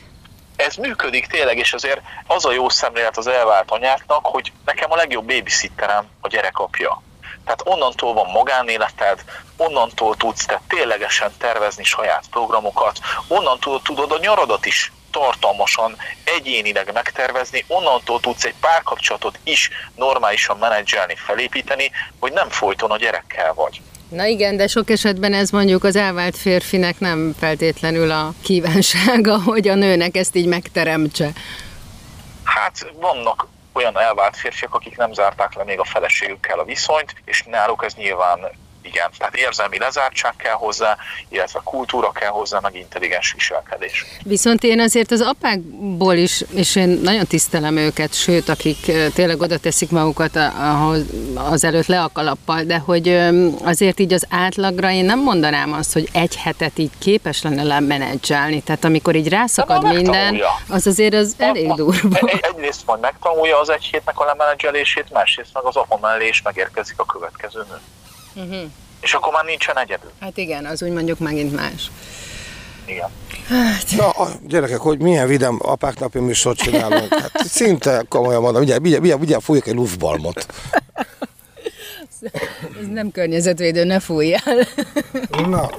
ez 0.58 0.76
működik 0.76 1.28
tényleg, 1.28 1.58
és 1.58 1.74
azért 1.74 2.02
az 2.28 2.46
a 2.46 2.52
jó 2.52 2.70
szemlélet 2.70 3.18
az 3.18 3.28
elvált 3.28 3.72
anyáknak, 3.72 4.26
hogy 4.26 4.52
nekem 4.66 4.92
a 4.92 4.96
legjobb 4.96 5.28
babysitterem 5.28 6.08
a 6.22 6.28
gyerekapja. 6.28 7.02
Tehát 7.44 7.62
onnantól 7.64 8.14
van 8.14 8.32
magánéleted, 8.32 9.24
onnantól 9.58 10.16
tudsz 10.16 10.46
te 10.46 10.62
ténylegesen 10.68 11.32
tervezni 11.38 11.84
saját 11.84 12.24
programokat, 12.32 13.00
onnantól 13.28 13.82
tudod 13.82 14.12
a 14.12 14.18
nyaradat 14.18 14.66
is 14.66 14.92
tartalmasan, 15.12 15.98
egyénileg 16.24 16.94
megtervezni, 16.94 17.66
onnantól 17.68 18.20
tudsz 18.20 18.44
egy 18.44 18.56
párkapcsolatot 18.60 19.40
is 19.44 19.70
normálisan 19.96 20.58
menedzselni, 20.58 21.16
felépíteni, 21.16 21.92
hogy 22.20 22.32
nem 22.32 22.50
folyton 22.50 22.92
a 22.92 22.98
gyerekkel 22.98 23.54
vagy. 23.54 23.82
Na 24.10 24.26
igen, 24.26 24.58
de 24.58 24.68
sok 24.68 24.90
esetben 24.90 25.34
ez 25.34 25.50
mondjuk 25.50 25.84
az 25.84 25.96
elvált 25.96 26.38
férfinek 26.38 27.00
nem 27.00 27.36
feltétlenül 27.40 28.12
a 28.12 28.34
kívánsága, 28.44 29.42
hogy 29.52 29.68
a 29.68 29.76
nőnek 29.76 30.18
ezt 30.18 30.36
így 30.36 30.48
megteremtse. 30.48 31.32
Hát 32.44 32.92
vannak 33.00 33.48
olyan 33.74 34.00
elvált 34.00 34.38
férfiak, 34.38 34.74
akik 34.74 34.98
nem 34.98 35.14
zárták 35.14 35.54
le 35.54 35.64
még 35.64 35.80
a 35.80 35.84
feleségükkel 35.86 36.60
a 36.60 36.64
viszonyt, 36.64 37.16
és 37.26 37.44
náluk 37.44 37.84
ez 37.84 37.94
nyilván 37.94 38.40
Igen, 38.88 39.10
tehát 39.17 39.36
érzelmi 39.36 39.77
lezártság 39.77 40.34
kell 40.36 40.53
hozzá, 40.53 40.98
illetve 41.29 41.60
kultúra 41.63 42.12
kell 42.12 42.29
hozzá, 42.29 42.60
meg 42.60 42.75
intelligens 42.75 43.34
viselkedés. 43.34 44.06
Viszont 44.24 44.63
én 44.63 44.79
azért 44.79 45.12
az 45.12 45.22
apákból 45.22 46.13
is, 46.13 46.44
és 46.53 46.75
én 46.75 46.89
nagyon 47.03 47.25
tisztelem 47.25 47.77
őket, 47.77 48.13
sőt, 48.13 48.50
akik 48.50 48.77
tényleg 49.13 49.41
oda 49.41 49.58
teszik 49.58 49.89
magukat 49.89 50.39
az 51.51 51.63
előtt 51.63 51.86
le 51.86 52.01
a 52.03 52.10
kalappal, 52.13 52.63
de 52.63 52.77
hogy 52.77 53.08
azért 53.63 54.00
így 54.00 54.13
az 54.13 54.25
átlagra 54.29 54.91
én 54.91 55.06
nem 55.06 55.20
mondanám 55.24 55.74
azt, 55.74 55.94
hogy 55.94 56.10
egy 56.13 56.36
hetet 56.36 56.77
így 56.77 56.91
képes 57.00 57.41
lenne 57.41 57.63
lemenedzselni. 57.63 58.62
Tehát 58.62 58.84
amikor 58.84 59.15
így 59.15 59.29
rászakad 59.29 59.94
minden, 59.94 60.41
az 60.70 60.88
azért 60.88 61.13
az 61.13 61.36
elég 61.38 61.74
durva. 61.74 62.17
Egy, 62.17 62.39
egyrészt 62.41 62.86
majd 62.86 63.00
megtanulja 63.00 63.60
az 63.60 63.70
egy 63.70 63.84
hétnek 63.84 64.20
a 64.20 64.25
lemenedzselését, 64.25 65.12
másrészt 65.12 65.50
meg 65.53 65.63
az 65.63 65.75
apa 65.75 65.98
mellé 66.01 66.27
is 66.27 66.41
megérkezik 66.41 67.00
a 67.00 67.06
következő 67.06 67.65
nő. 67.70 67.79
Uh-huh. 68.38 68.70
És 69.01 69.13
akkor 69.13 69.34
már 69.34 69.46
nincsen 69.46 69.79
egyedül. 69.79 70.12
Hát 70.20 70.38
igen, 70.38 70.65
az 70.65 70.84
úgy 70.84 70.91
mondjuk 70.91 71.20
megint 71.20 71.56
más. 71.56 71.91
Igen. 72.86 73.10
Hát. 73.48 73.86
Na, 73.98 74.10
a 74.10 74.29
gyerekek, 74.48 74.79
hogy 74.79 75.00
milyen 75.00 75.27
vidám 75.27 75.60
apák 75.62 76.00
napi 76.00 76.20
műsort 76.20 76.58
csinálunk. 76.58 77.13
Hát 77.13 77.48
szinte 77.48 78.03
komolyan 78.10 78.41
mondom, 78.41 78.62
ugye, 78.62 78.77
ugye, 78.77 79.00
ugye, 79.00 79.15
ugye 79.15 79.39
fújjuk 79.39 79.67
egy 79.67 79.75
luftbalmot. 79.75 80.46
Ez 82.21 82.88
nem 82.91 83.12
környezetvédő, 83.12 83.83
ne 83.83 84.00
fújjál. 84.00 84.67
Na, 85.47 85.69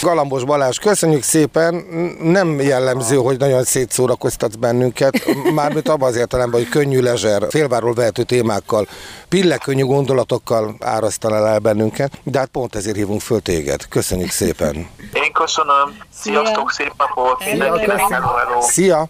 Galambos 0.00 0.44
Balázs, 0.44 0.78
köszönjük 0.78 1.22
szépen. 1.22 1.74
Nem 2.22 2.60
jellemző, 2.60 3.16
hogy 3.16 3.38
nagyon 3.38 3.64
szétszórakoztatsz 3.64 4.54
bennünket, 4.54 5.24
mármint 5.54 5.88
abban 5.88 6.08
az 6.08 6.16
értelemben, 6.16 6.60
hogy 6.60 6.68
könnyű 6.68 7.00
lezser, 7.00 7.42
félváról 7.50 7.94
vehető 7.94 8.22
témákkal, 8.22 8.86
pillekönnyű 9.28 9.84
gondolatokkal 9.84 10.76
árasztanál 10.80 11.46
el 11.46 11.58
bennünket, 11.58 12.12
de 12.22 12.38
hát 12.38 12.48
pont 12.48 12.74
ezért 12.74 12.96
hívunk 12.96 13.20
föl 13.20 13.40
téged. 13.40 13.88
Köszönjük 13.88 14.30
szépen. 14.30 14.74
Én 15.12 15.32
köszönöm. 15.32 15.96
Sziasztok, 16.12 16.70
szép 16.70 16.92
napot. 16.98 17.44
Mindenkinek 17.50 17.98
hello. 17.98 18.60
Szia! 18.60 19.08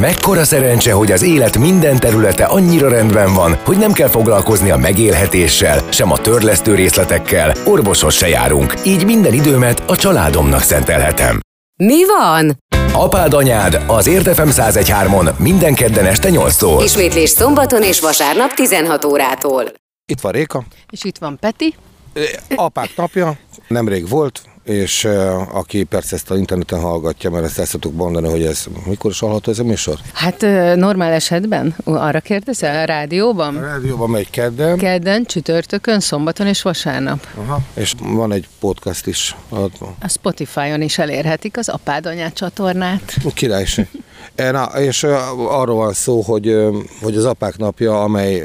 Mekkora 0.00 0.44
szerencse, 0.44 0.92
hogy 0.92 1.12
az 1.12 1.22
élet 1.22 1.58
minden 1.58 1.96
területe 1.98 2.44
annyira 2.44 2.88
rendben 2.88 3.34
van, 3.34 3.58
hogy 3.64 3.78
nem 3.78 3.92
kell 3.92 4.08
foglalkozni 4.08 4.70
a 4.70 4.76
megélhetéssel, 4.76 5.80
sem 5.90 6.12
a 6.12 6.18
törlesztő 6.18 6.74
részletekkel, 6.74 7.54
orvoshoz 7.64 8.14
se 8.14 8.28
járunk, 8.28 8.74
így 8.84 9.04
minden 9.04 9.32
időmet 9.32 9.82
a 9.86 9.96
családomnak 9.96 10.60
szentelhetem. 10.60 11.40
Mi 11.76 12.04
van? 12.06 12.58
Apád 12.92 13.32
anyád 13.32 13.84
az 13.86 14.06
Érdefem 14.06 14.48
1013-on 14.52 15.36
minden 15.36 15.74
kedden 15.74 16.04
este 16.04 16.28
8-tól. 16.32 16.80
Ismétlés 16.84 17.30
szombaton 17.30 17.82
és 17.82 18.00
vasárnap 18.00 18.52
16 18.52 19.04
órától. 19.04 19.64
Itt 20.06 20.20
van 20.20 20.32
Réka. 20.32 20.64
És 20.90 21.04
itt 21.04 21.18
van 21.18 21.38
Peti. 21.40 21.74
Apák 22.54 22.90
napja, 22.96 23.36
nemrég 23.68 24.08
volt, 24.08 24.42
és 24.64 25.08
aki 25.52 25.84
persze 25.84 26.16
ezt 26.16 26.30
a 26.30 26.36
interneten 26.36 26.80
hallgatja, 26.80 27.30
mert 27.30 27.44
ezt 27.44 27.58
el 27.58 27.64
szoktuk 27.64 27.94
mondani, 27.94 28.28
hogy 28.28 28.42
ez 28.42 28.66
mikor 28.86 29.10
is 29.10 29.18
hallható 29.18 29.50
ez 29.50 29.58
a 29.58 29.64
műsor? 29.64 29.98
Hát 30.12 30.40
normál 30.76 31.12
esetben, 31.12 31.74
arra 31.84 32.20
kérdezel, 32.20 32.82
a 32.82 32.84
rádióban? 32.84 33.56
A 33.56 33.60
rádióban 33.60 34.10
megy 34.10 34.30
kedden. 34.30 34.78
Kedden, 34.78 35.24
csütörtökön, 35.24 36.00
szombaton 36.00 36.46
és 36.46 36.62
vasárnap. 36.62 37.26
Aha. 37.34 37.60
És 37.74 37.94
van 37.98 38.32
egy 38.32 38.48
podcast 38.60 39.06
is. 39.06 39.36
A 40.00 40.08
Spotify-on 40.08 40.82
is 40.82 40.98
elérhetik 40.98 41.56
az 41.56 41.68
Apád 41.68 42.06
Anyád 42.06 42.32
csatornát. 42.32 43.16
Királyság. 43.34 43.88
Na, 44.36 44.64
és 44.64 45.02
arról 45.48 45.76
van 45.76 45.92
szó, 45.92 46.20
hogy, 46.20 46.56
hogy 47.02 47.16
az 47.16 47.24
apák 47.24 47.56
napja, 47.56 48.02
amely 48.02 48.42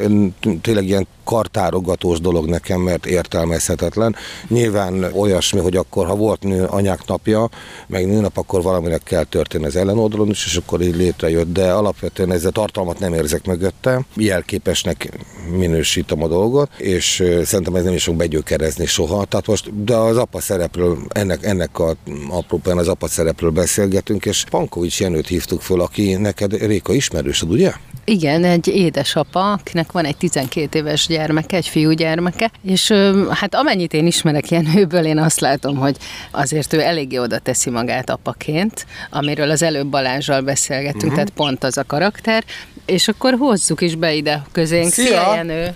tényleg 0.61 0.87
ilyen 0.87 1.07
kartárogatós 1.29 2.19
dolog 2.19 2.45
nekem, 2.45 2.81
mert 2.81 3.05
értelmezhetetlen. 3.05 4.15
Nyilván 4.47 5.03
olyasmi, 5.03 5.59
hogy 5.59 5.75
akkor, 5.75 6.05
ha 6.07 6.15
volt 6.15 6.43
nő 6.43 6.65
anyák 6.65 7.05
napja, 7.05 7.49
meg 7.87 8.07
nőnap, 8.07 8.37
akkor 8.37 8.61
valaminek 8.61 9.03
kell 9.03 9.23
történni 9.23 9.65
az 9.65 9.75
ellenoldalon 9.75 10.29
is, 10.29 10.45
és 10.45 10.55
akkor 10.55 10.81
így 10.81 10.95
létrejött, 10.95 11.53
de 11.53 11.71
alapvetően 11.71 12.31
ezzel 12.31 12.51
tartalmat 12.51 12.99
nem 12.99 13.13
érzek 13.13 13.45
mögötte. 13.45 14.05
Jelképesnek 14.15 15.09
minősítem 15.57 16.23
a 16.23 16.27
dolgot, 16.27 16.69
és 16.77 17.23
szerintem 17.43 17.75
ez 17.75 17.83
nem 17.83 17.93
is 17.93 18.03
fog 18.03 18.15
begyökerezni 18.15 18.85
soha. 18.85 19.25
Tehát 19.25 19.47
most, 19.47 19.83
de 19.83 19.95
az 19.95 20.17
apa 20.17 20.39
szerepről, 20.41 20.97
ennek, 21.09 21.43
ennek 21.45 21.79
a 21.79 21.95
apropóján 22.29 22.79
az 22.79 22.87
apa 22.87 23.07
szerepről 23.07 23.51
beszélgetünk, 23.51 24.25
és 24.25 24.43
Pankovics 24.49 24.99
Jenőt 24.99 25.27
hívtuk 25.27 25.61
föl, 25.61 25.81
aki 25.81 26.15
neked 26.15 26.53
Réka 26.53 26.93
ismerősöd, 26.93 27.51
ugye? 27.51 27.73
Igen, 28.09 28.43
egy 28.43 28.67
édesapa, 28.67 29.51
akinek 29.51 29.91
van 29.91 30.05
egy 30.05 30.17
12 30.17 30.79
éves 30.79 31.07
gyermeke, 31.07 31.57
egy 31.57 31.67
fiú 31.67 31.91
gyermeke, 31.91 32.51
és 32.63 32.93
hát 33.29 33.55
amennyit 33.55 33.93
én 33.93 34.07
ismerek 34.07 34.49
Jenőből, 34.49 35.05
én 35.05 35.17
azt 35.17 35.39
látom, 35.39 35.77
hogy 35.77 35.97
azért 36.31 36.73
ő 36.73 36.81
eléggé 36.81 37.17
oda 37.17 37.39
teszi 37.39 37.69
magát 37.69 38.09
apaként, 38.09 38.85
amiről 39.09 39.49
az 39.49 39.61
előbb 39.61 39.87
Balázsral 39.87 40.41
beszélgettünk, 40.41 41.03
uh-huh. 41.03 41.15
tehát 41.15 41.29
pont 41.29 41.63
az 41.63 41.77
a 41.77 41.83
karakter, 41.83 42.43
és 42.85 43.07
akkor 43.07 43.35
hozzuk 43.37 43.81
is 43.81 43.95
be 43.95 44.13
ide 44.13 44.43
közénk. 44.51 44.91
Szia, 44.91 45.05
Szia 45.05 45.35
Jenő! 45.35 45.75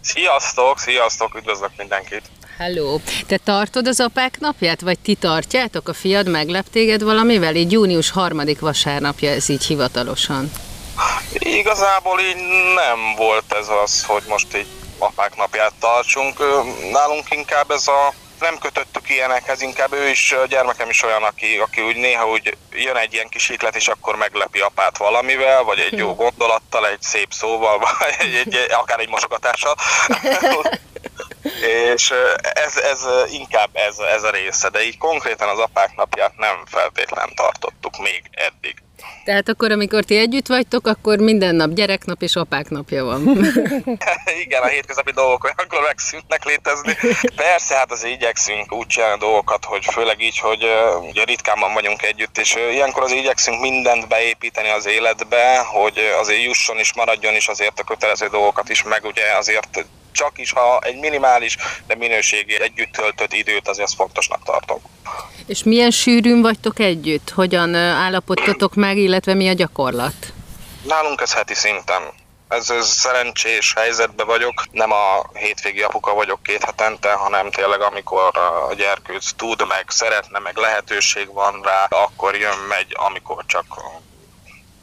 Sziasztok, 0.00 0.78
sziasztok, 0.78 1.36
üdvözlök 1.36 1.70
mindenkit! 1.78 2.22
Hello! 2.58 2.98
Te 3.26 3.36
tartod 3.44 3.86
az 3.86 4.00
apák 4.00 4.40
napját, 4.40 4.80
vagy 4.80 4.98
ti 4.98 5.14
tartjátok? 5.14 5.88
A 5.88 5.92
fiad 5.92 6.28
meglep 6.28 6.66
téged 6.70 7.02
valamivel? 7.02 7.54
Így 7.54 7.72
június 7.72 8.10
harmadik 8.10 8.60
vasárnapja 8.60 9.30
ez 9.30 9.48
így 9.48 9.64
hivatalosan. 9.64 10.50
Igazából 11.32 12.20
így 12.20 12.36
nem 12.74 13.14
volt 13.16 13.52
ez 13.52 13.68
az, 13.68 14.04
hogy 14.04 14.22
most 14.28 14.56
így 14.56 14.66
apák 14.98 15.36
napját 15.36 15.72
tartsunk. 15.80 16.38
Nálunk 16.92 17.30
inkább 17.30 17.70
ez 17.70 17.88
a 17.88 18.12
nem 18.40 18.58
kötöttük 18.58 19.10
ilyenekhez, 19.10 19.62
inkább 19.62 19.92
ő 19.92 20.08
is, 20.08 20.32
a 20.32 20.46
gyermekem 20.46 20.90
is 20.90 21.02
olyan, 21.02 21.22
aki, 21.22 21.56
aki 21.56 21.80
úgy 21.80 21.96
néha 21.96 22.28
úgy 22.28 22.56
jön 22.72 22.96
egy 22.96 23.12
ilyen 23.12 23.28
kis 23.28 23.48
iklet, 23.48 23.76
és 23.76 23.88
akkor 23.88 24.16
meglepi 24.16 24.58
apát 24.58 24.98
valamivel, 24.98 25.62
vagy 25.62 25.78
egy 25.78 25.98
jó 25.98 26.14
gondolattal, 26.14 26.88
egy 26.88 27.02
szép 27.02 27.32
szóval, 27.32 27.78
vagy 27.98 28.14
egy, 28.18 28.34
egy, 28.34 28.72
akár 28.72 29.00
egy 29.00 29.08
mosogatással. 29.08 29.76
és 31.94 32.12
ez, 32.40 32.76
ez 32.76 33.06
inkább 33.30 33.70
ez, 33.72 33.98
ez 33.98 34.22
a 34.22 34.30
része, 34.30 34.68
de 34.68 34.84
így 34.84 34.98
konkrétan 34.98 35.48
az 35.48 35.58
apák 35.58 35.96
napját 35.96 36.36
nem 36.36 36.62
feltétlen 36.66 37.32
tartottuk 37.34 37.98
még 37.98 38.22
eddig. 38.30 38.82
Tehát 39.24 39.48
akkor, 39.48 39.70
amikor 39.70 40.04
ti 40.04 40.16
együtt 40.16 40.46
vagytok, 40.46 40.86
akkor 40.86 41.18
minden 41.18 41.54
nap 41.54 41.70
gyereknap 41.70 42.22
és 42.22 42.36
apák 42.36 42.68
napja 42.68 43.04
van. 43.04 43.20
Igen, 44.44 44.62
a 44.62 44.66
hétköznapi 44.66 45.12
dolgok 45.12 45.44
olyankor 45.44 45.80
megszűnnek 45.86 46.44
létezni. 46.44 46.96
Persze, 47.36 47.76
hát 47.76 47.92
azért 47.92 48.14
igyekszünk 48.14 48.72
úgy 48.72 48.86
csinálni 48.86 49.18
dolgokat, 49.18 49.64
hogy 49.64 49.84
főleg 49.84 50.20
így, 50.22 50.38
hogy 50.38 50.64
ugye 51.08 51.24
ritkán 51.24 51.72
vagyunk 51.74 52.02
együtt, 52.02 52.38
és 52.38 52.54
ilyenkor 52.72 53.02
az 53.02 53.12
igyekszünk 53.12 53.60
mindent 53.60 54.08
beépíteni 54.08 54.68
az 54.68 54.86
életbe, 54.86 55.58
hogy 55.58 55.98
azért 56.20 56.42
jusson 56.42 56.76
és 56.76 56.94
maradjon 56.94 57.34
is 57.34 57.48
azért 57.48 57.80
a 57.80 57.84
kötelező 57.84 58.26
dolgokat 58.26 58.68
is, 58.68 58.82
meg 58.82 59.04
ugye 59.04 59.36
azért 59.36 59.86
csak 60.16 60.38
is, 60.38 60.52
ha 60.52 60.78
egy 60.78 60.98
minimális, 60.98 61.56
de 61.86 61.94
minőségi 61.94 62.60
együtt 62.60 62.92
töltött 62.92 63.32
időt 63.32 63.68
azért 63.68 63.94
fontosnak 63.94 64.44
tartom. 64.44 64.78
És 65.46 65.62
milyen 65.62 65.90
sűrűn 65.90 66.42
vagytok 66.42 66.78
együtt? 66.78 67.30
Hogyan 67.30 67.74
állapottatok 67.74 68.74
meg, 68.74 68.96
illetve 68.96 69.34
mi 69.34 69.48
a 69.48 69.52
gyakorlat? 69.52 70.32
Nálunk 70.82 71.20
ez 71.20 71.34
heti 71.34 71.54
szinten. 71.54 72.02
Ez, 72.48 72.70
ez 72.70 72.88
szerencsés 72.88 73.74
helyzetben 73.76 74.26
vagyok, 74.26 74.64
nem 74.70 74.92
a 74.92 75.30
hétvégi 75.32 75.82
apuka 75.82 76.14
vagyok 76.14 76.42
két 76.42 76.64
hetente, 76.64 77.12
hanem 77.12 77.50
tényleg 77.50 77.80
amikor 77.80 78.36
a 78.68 78.74
gyerkőc 78.74 79.30
tud, 79.32 79.66
meg 79.68 79.84
szeretne, 79.88 80.38
meg 80.38 80.56
lehetőség 80.56 81.32
van 81.32 81.60
rá, 81.62 81.84
akkor 81.84 82.36
jön, 82.36 82.58
megy, 82.68 82.96
amikor 82.98 83.44
csak 83.46 83.64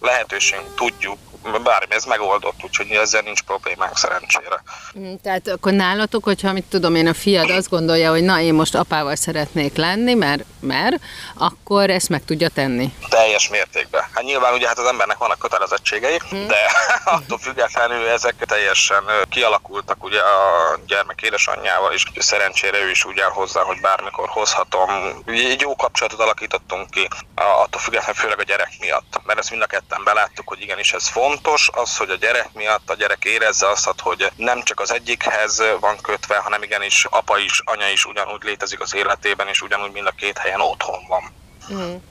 lehetőség 0.01 0.59
tudjuk, 0.75 1.17
bármi, 1.63 1.95
ez 1.95 2.05
megoldott, 2.05 2.63
úgyhogy 2.63 2.91
ezzel 2.91 3.21
nincs 3.21 3.41
problémánk 3.41 3.97
szerencsére. 3.97 4.63
Mm, 4.99 5.13
tehát 5.23 5.47
akkor 5.47 5.71
nálatok, 5.71 6.23
hogyha 6.23 6.51
mit 6.51 6.63
tudom 6.63 6.95
én, 6.95 7.07
a 7.07 7.13
fiad 7.13 7.49
azt 7.49 7.69
gondolja, 7.69 8.09
hogy 8.09 8.23
na 8.23 8.39
én 8.39 8.53
most 8.53 8.75
apával 8.75 9.15
szeretnék 9.15 9.75
lenni, 9.75 10.13
mert, 10.13 10.43
mert 10.59 10.95
akkor 11.37 11.89
ezt 11.89 12.09
meg 12.09 12.25
tudja 12.25 12.49
tenni. 12.49 12.93
Teljes 13.09 13.49
mértékben. 13.49 14.01
Hát 14.13 14.23
nyilván 14.23 14.53
ugye 14.53 14.67
hát 14.67 14.79
az 14.79 14.87
embernek 14.87 15.17
vannak 15.17 15.39
kötelezettségei, 15.39 16.17
hmm. 16.29 16.47
de 16.47 16.57
attól 17.15 17.37
függetlenül 17.37 18.07
ezek 18.07 18.35
teljesen 18.45 19.03
kialakultak 19.29 20.03
ugye 20.03 20.19
a 20.19 20.79
gyermek 20.87 21.21
édesanyjával, 21.21 21.93
és 21.93 22.05
szerencsére 22.17 22.77
ő 22.77 22.89
is 22.89 23.05
úgy 23.05 23.19
áll 23.19 23.29
hozzá, 23.29 23.61
hogy 23.61 23.81
bármikor 23.81 24.29
hozhatom. 24.29 24.89
Egy 25.25 25.61
jó 25.61 25.75
kapcsolatot 25.75 26.19
alakítottunk 26.19 26.89
ki, 26.89 27.07
attól 27.35 27.81
függetlenül 27.81 28.21
főleg 28.21 28.39
a 28.39 28.43
gyerek 28.43 28.71
miatt, 28.79 29.21
mert 29.25 29.39
ezt 29.39 29.49
mind 29.49 29.61
a 29.61 29.65
ketten 29.65 30.03
beláttuk, 30.03 30.47
hogy 30.47 30.61
igenis 30.61 30.93
ez 30.93 31.07
fontos 31.07 31.32
fontos 31.33 31.69
az, 31.73 31.97
hogy 31.97 32.09
a 32.09 32.15
gyerek 32.15 32.53
miatt 32.53 32.89
a 32.89 32.95
gyerek 32.95 33.25
érezze 33.25 33.69
azt, 33.69 33.99
hogy 33.99 34.31
nem 34.35 34.61
csak 34.61 34.79
az 34.79 34.93
egyikhez 34.93 35.61
van 35.79 35.97
kötve, 36.01 36.37
hanem 36.37 36.63
igenis 36.63 37.05
apa 37.05 37.37
is, 37.37 37.61
anya 37.65 37.89
is 37.89 38.05
ugyanúgy 38.05 38.43
létezik 38.43 38.79
az 38.79 38.95
életében, 38.95 39.47
és 39.47 39.61
ugyanúgy 39.61 39.91
mind 39.91 40.07
a 40.07 40.11
két 40.11 40.37
helyen 40.37 40.61
otthon 40.61 41.07
van. 41.07 41.42
Uh-huh. 41.69 42.01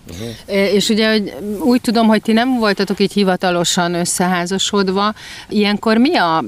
És 0.47 0.89
ugye 0.89 1.11
hogy 1.11 1.35
úgy 1.61 1.81
tudom, 1.81 2.07
hogy 2.07 2.23
ti 2.23 2.33
nem 2.33 2.59
voltatok 2.59 3.01
így 3.01 3.13
hivatalosan 3.13 3.95
összeházasodva. 3.95 5.15
Ilyenkor 5.49 5.97
mi 5.97 6.17
a 6.17 6.45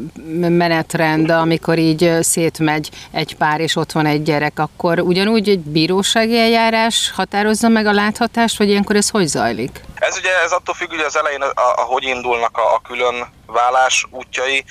menetrend, 0.48 1.30
amikor 1.30 1.78
így 1.78 2.10
szétmegy 2.20 2.90
egy 3.10 3.36
pár, 3.36 3.60
és 3.60 3.76
ott 3.76 3.92
van 3.92 4.06
egy 4.06 4.22
gyerek? 4.22 4.58
Akkor 4.58 5.00
ugyanúgy 5.00 5.48
egy 5.48 5.60
bírósági 5.60 6.38
eljárás 6.38 7.12
határozza 7.14 7.68
meg 7.68 7.86
a 7.86 7.92
láthatást, 7.92 8.58
vagy 8.58 8.68
ilyenkor 8.68 8.96
ez 8.96 9.08
hogy 9.08 9.26
zajlik? 9.26 9.80
Ez 9.94 10.16
ugye 10.18 10.30
ez 10.44 10.52
attól 10.52 10.74
függ, 10.74 10.90
hogy 10.90 11.04
az 11.06 11.16
elején, 11.16 11.42
ahogy 11.76 12.04
indulnak 12.04 12.56
a, 12.56 12.74
a 12.74 12.80
külön 12.88 13.14
vállás 13.46 14.06
útjai, 14.10 14.64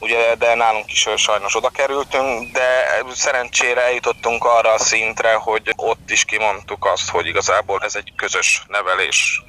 ugye, 0.00 0.34
de 0.34 0.54
nálunk 0.54 0.92
is 0.92 1.08
sajnos 1.16 1.54
oda 1.56 1.68
kerültünk, 1.68 2.52
de 2.52 3.02
szerencsére 3.12 3.82
eljutottunk 3.82 4.44
arra 4.44 4.72
a 4.72 4.78
szintre, 4.78 5.34
hogy 5.34 5.72
ott 5.76 6.10
is 6.10 6.24
kimondtuk 6.24 6.86
azt, 6.86 7.10
hogy 7.10 7.26
igazából 7.26 7.80
ez 7.82 7.94
egy 7.94 8.12
közös 8.16 8.62
nevelés 8.68 9.42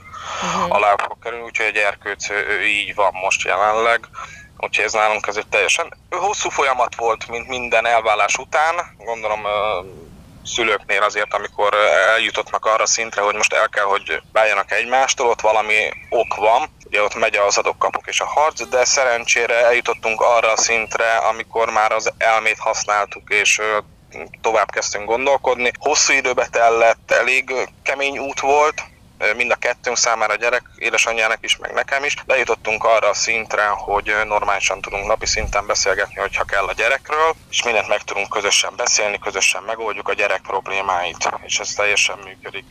uh-huh. 0.44 0.76
alá 0.76 0.96
fog 0.98 1.18
kerülni, 1.24 1.44
úgyhogy 1.44 1.66
egy 1.66 1.78
erkőc 1.78 2.28
így 2.66 2.96
van 2.96 3.14
most 3.14 3.46
jelenleg. 3.46 4.00
Úgyhogy 4.58 4.86
ez 4.86 4.94
nálunk 4.94 5.28
ez 5.28 5.36
egy 5.36 5.48
teljesen 5.48 5.94
hosszú 6.10 6.50
folyamat 6.50 6.96
volt, 6.96 7.28
mint 7.28 7.48
minden 7.48 7.86
elvállás 7.86 8.38
után. 8.38 8.76
Gondolom 8.98 9.46
szülőknél 10.46 11.04
azért, 11.04 11.34
amikor 11.34 11.74
eljutottnak 12.16 12.66
arra 12.66 12.86
szintre, 12.86 13.22
hogy 13.22 13.36
most 13.36 13.54
el 13.54 13.70
kell, 13.70 13.84
hogy 13.84 14.22
váljanak 14.32 14.72
egymástól, 14.72 15.28
ott 15.28 15.42
valami 15.42 15.94
ok 16.10 16.36
van, 16.36 16.70
ugye 16.92 17.04
ott 17.04 17.16
megy 17.16 17.36
az 17.36 17.58
adok-kapok 17.58 18.08
és 18.08 18.20
a 18.20 18.26
harc, 18.26 18.68
de 18.68 18.86
szerencsére 18.86 19.66
eljutottunk 19.66 20.22
arra 20.22 20.52
a 20.52 20.58
szintre, 20.58 21.18
amikor 21.18 21.70
már 21.70 21.92
az 21.92 22.12
elmét 22.18 22.60
használtuk, 22.60 23.30
és 23.30 23.62
tovább 24.42 24.72
kezdtünk 24.72 25.06
gondolkodni. 25.06 25.72
Hosszú 25.80 26.14
időbe 26.14 26.48
tellett, 26.48 27.12
elég 27.12 27.54
kemény 27.84 28.18
út 28.18 28.40
volt, 28.40 28.84
mind 29.36 29.52
a 29.52 29.56
kettőnk 29.56 29.98
számára, 29.98 30.34
a 30.34 30.36
gyerek 30.36 30.64
édesanyjának 30.76 31.38
is, 31.42 31.58
meg 31.58 31.74
nekem 31.74 32.04
is. 32.04 32.16
Lejutottunk 32.26 32.84
arra 32.84 33.10
a 33.10 33.14
szintre, 33.14 33.68
hogy 33.68 34.14
normálisan 34.26 34.82
tudunk 34.82 35.08
napi 35.08 35.26
szinten 35.26 35.66
beszélgetni, 35.66 36.20
hogyha 36.20 36.44
kell 36.44 36.66
a 36.66 36.74
gyerekről, 36.74 37.36
és 37.50 37.64
mindent 37.64 37.88
meg 37.88 38.02
tudunk 38.02 38.30
közösen 38.30 38.74
beszélni, 38.76 39.20
közösen 39.20 39.64
megoldjuk 39.64 40.08
a 40.08 40.14
gyerek 40.14 40.42
problémáit, 40.42 41.30
és 41.46 41.60
ez 41.60 41.74
teljesen 41.74 42.18
működik. 42.26 42.66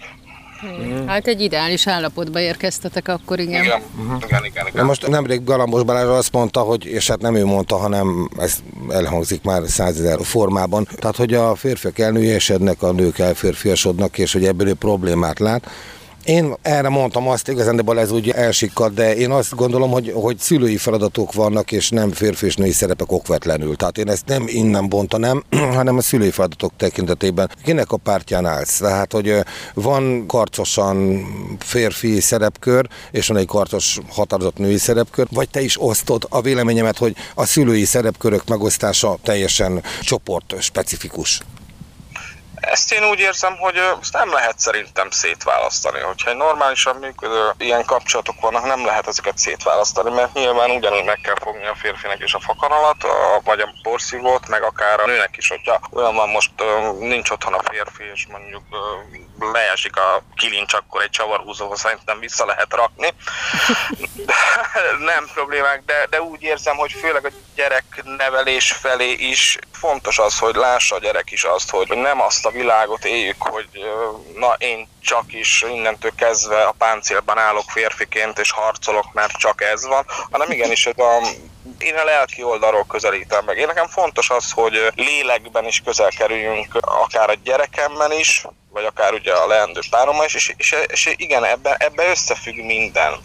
Hmm. 0.61 1.07
Hát 1.07 1.27
egy 1.27 1.41
ideális 1.41 1.87
állapotba 1.87 2.41
érkeztetek 2.41 3.09
akkor, 3.09 3.39
igen. 3.39 3.65
Igen, 3.65 3.81
uh-huh. 3.99 4.23
igen, 4.27 4.45
igen, 4.45 4.67
igen. 4.67 4.85
most 4.85 5.09
nemrég 5.09 5.45
Galambos 5.45 5.83
Balázs 5.83 6.09
azt 6.09 6.33
mondta, 6.33 6.61
hogy, 6.61 6.85
és 6.85 7.09
hát 7.09 7.21
nem 7.21 7.35
ő 7.35 7.45
mondta, 7.45 7.77
hanem 7.77 8.31
ez 8.39 8.57
elhangzik 8.89 9.43
már 9.43 9.63
százezer 9.67 10.19
formában, 10.23 10.89
tehát 10.97 11.17
hogy 11.17 11.35
a 11.35 11.55
férfiak 11.55 11.99
elnőjesednek, 11.99 12.83
a 12.83 12.93
nők 12.93 13.19
elférfiasodnak, 13.19 14.19
és 14.19 14.33
hogy 14.33 14.45
ebből 14.45 14.75
problémát 14.75 15.39
lát, 15.39 15.67
én 16.25 16.55
erre 16.63 16.89
mondtam 16.89 17.29
azt, 17.29 17.49
igazán 17.49 17.99
ez 17.99 18.11
úgy 18.11 18.31
elsikkad, 18.31 18.95
de 18.95 19.17
én 19.17 19.31
azt 19.31 19.55
gondolom, 19.55 19.91
hogy, 19.91 20.13
hogy 20.15 20.39
szülői 20.39 20.77
feladatok 20.77 21.33
vannak, 21.33 21.73
és 21.73 21.89
nem 21.89 22.11
férfi 22.11 22.47
és 22.47 22.57
női 22.57 22.71
szerepek 22.71 23.13
okvetlenül. 23.13 23.77
Tehát 23.77 23.99
én 23.99 24.09
ezt 24.09 24.27
nem 24.27 24.45
innen 24.47 24.89
bontanám, 24.89 25.43
hanem 25.77 25.97
a 25.97 26.01
szülői 26.01 26.31
feladatok 26.31 26.73
tekintetében. 26.77 27.51
Kinek 27.65 27.93
a 27.93 27.97
pártján 27.97 28.47
állsz? 28.47 28.77
Tehát, 28.79 29.13
hogy 29.13 29.35
van 29.75 30.27
karcosan 30.27 31.25
férfi 31.59 32.21
szerepkör, 32.21 32.89
és 33.11 33.27
van 33.27 33.37
egy 33.37 33.47
karcos 33.47 33.99
határozott 34.09 34.59
női 34.59 34.79
szerepkör, 34.79 35.27
vagy 35.31 35.49
te 35.49 35.61
is 35.61 35.83
osztod 35.83 36.27
a 36.29 36.41
véleményemet, 36.41 36.99
hogy 36.99 37.17
a 37.35 37.45
szülői 37.45 37.85
szerepkörök 37.85 38.49
megosztása 38.49 39.19
teljesen 39.23 39.83
csoport 40.01 40.55
specifikus. 40.59 41.41
Ezt 42.61 42.93
én 42.93 43.05
úgy 43.05 43.19
érzem, 43.19 43.57
hogy 43.57 43.77
ezt 44.01 44.13
nem 44.13 44.33
lehet 44.33 44.59
szerintem 44.59 45.11
szétválasztani. 45.11 46.01
Hogyha 46.01 46.31
egy 46.31 46.37
normálisan 46.37 46.97
működő 46.97 47.51
ilyen 47.59 47.85
kapcsolatok 47.85 48.41
vannak, 48.41 48.65
nem 48.65 48.85
lehet 48.85 49.07
ezeket 49.07 49.39
szétválasztani, 49.39 50.11
mert 50.11 50.33
nyilván 50.35 50.71
ugyanúgy 50.71 51.05
meg 51.05 51.21
kell 51.23 51.39
fogni 51.41 51.67
a 51.67 51.75
férfinek 51.75 52.23
is 52.23 52.35
a 52.35 52.41
fakanalat, 52.41 53.07
vagy 53.45 53.61
a 53.61 53.75
porszívót, 53.83 54.49
meg 54.49 54.63
akár 54.63 55.01
a 55.01 55.07
nőnek 55.07 55.37
is, 55.37 55.49
hogyha 55.49 55.81
olyan 55.93 56.15
van 56.15 56.29
most 56.29 56.51
nincs 56.99 57.31
otthon 57.31 57.55
a 57.55 57.63
férfi, 57.71 58.05
és 58.15 58.27
mondjuk 58.31 58.63
leesik 59.53 59.97
a 59.97 60.23
kilincs, 60.37 60.75
akkor 60.75 61.03
egy 61.03 61.11
csavarhúzóval 61.11 61.77
szerintem 61.77 62.19
vissza 62.19 62.45
lehet 62.45 62.75
rakni. 62.75 63.09
Nem 64.99 65.29
problémák, 65.35 65.83
de, 65.87 66.07
de 66.11 66.23
úgy 66.23 66.43
érzem, 66.43 66.77
hogy 66.77 66.93
főleg 66.93 67.25
a 67.25 67.31
gyerek 67.55 68.03
nevelés 68.05 68.73
felé 68.73 69.13
is 69.13 69.59
fontos 69.73 70.19
az, 70.19 70.39
hogy 70.39 70.55
lássa 70.55 70.95
a 70.95 70.99
gyerek 70.99 71.31
is 71.31 71.45
azt, 71.45 71.71
hogy 71.71 71.89
nem 71.89 72.21
azt 72.21 72.47
a 72.47 72.51
világot 72.51 73.05
éljük, 73.05 73.43
hogy 73.43 73.69
na 74.35 74.55
én 74.59 74.89
csak 75.01 75.33
is 75.33 75.65
innentől 75.69 76.13
kezdve 76.17 76.63
a 76.63 76.75
páncélban 76.79 77.39
állok 77.39 77.71
férfiként 77.71 78.39
és 78.39 78.51
harcolok, 78.51 79.13
mert 79.13 79.33
csak 79.33 79.63
ez 79.63 79.87
van, 79.87 80.05
hanem 80.31 80.51
igenis 80.51 80.85
hogy 80.85 81.01
a, 81.01 81.27
én 81.83 81.95
a 81.95 82.05
lelki 82.05 82.43
oldalról 82.43 82.85
közelítem 82.89 83.45
meg. 83.45 83.59
Én 83.59 83.67
nekem 83.67 83.87
fontos 83.87 84.31
az, 84.31 84.51
hogy 84.51 84.93
lélekben 84.95 85.65
is 85.67 85.83
közel 85.85 86.11
kerüljünk, 86.11 86.75
akár 86.81 87.31
a 87.31 87.35
gyerekemben 87.45 88.13
is, 88.13 88.47
vagy 88.71 88.85
akár 88.85 89.13
ugye 89.13 89.33
a 89.33 89.47
leendő 89.47 89.81
párommal 89.91 90.25
is, 90.25 90.35
és, 90.35 90.55
és, 90.57 90.77
és 90.87 91.15
igen, 91.17 91.45
ebben 91.45 91.75
ebbe 91.79 92.11
összefügg 92.11 92.57
minden. 92.57 93.21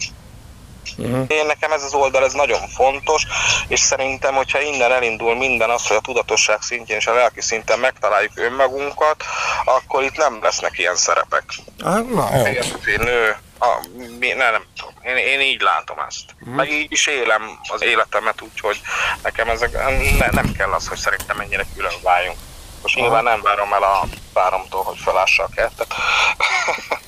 Uh-huh. 0.98 1.24
Én 1.28 1.46
nekem 1.46 1.72
ez 1.72 1.82
az 1.82 1.94
oldal 1.94 2.24
ez 2.24 2.32
nagyon 2.32 2.68
fontos, 2.68 3.22
és 3.68 3.80
szerintem, 3.80 4.34
hogyha 4.34 4.60
innen 4.60 4.92
elindul 4.92 5.36
minden 5.36 5.70
az, 5.70 5.86
hogy 5.86 5.96
a 5.96 6.00
tudatosság 6.00 6.62
szintjén 6.62 6.96
és 6.96 7.06
a 7.06 7.14
lelki 7.14 7.40
szinten 7.40 7.78
megtaláljuk 7.78 8.32
önmagunkat, 8.34 9.24
akkor 9.64 10.02
itt 10.02 10.16
nem 10.16 10.38
lesznek 10.42 10.78
ilyen 10.78 10.96
szerepek. 10.96 11.44
Ah, 11.84 12.08
na, 12.08 12.26
Férfi, 12.26 12.96
nő, 12.96 13.36
a, 13.58 13.86
mi, 14.18 14.28
ne, 14.28 14.50
nem 14.50 14.64
tudom. 14.76 14.94
Én, 15.02 15.16
én 15.16 15.40
így 15.40 15.60
látom 15.60 15.98
ezt. 16.08 16.24
Uh-huh. 16.40 16.54
Meg 16.54 16.72
így 16.72 16.92
is 16.92 17.06
élem 17.06 17.42
az 17.72 17.82
életemet, 17.82 18.42
úgyhogy 18.42 18.80
nekem 19.22 19.48
ezek, 19.48 19.72
ne, 20.18 20.26
nem 20.30 20.52
kell 20.52 20.70
az, 20.72 20.88
hogy 20.88 20.98
szerintem 20.98 21.40
ennyire 21.40 21.66
külön 21.74 21.92
váljunk. 22.02 22.38
Most 22.82 22.96
nyilván 22.96 23.24
nem 23.24 23.42
várom 23.42 23.72
el 23.72 23.82
a 23.82 24.06
páromtól, 24.32 24.82
hogy 24.82 24.98
felássa 24.98 25.42
a 25.42 25.48
kertet. 25.54 25.94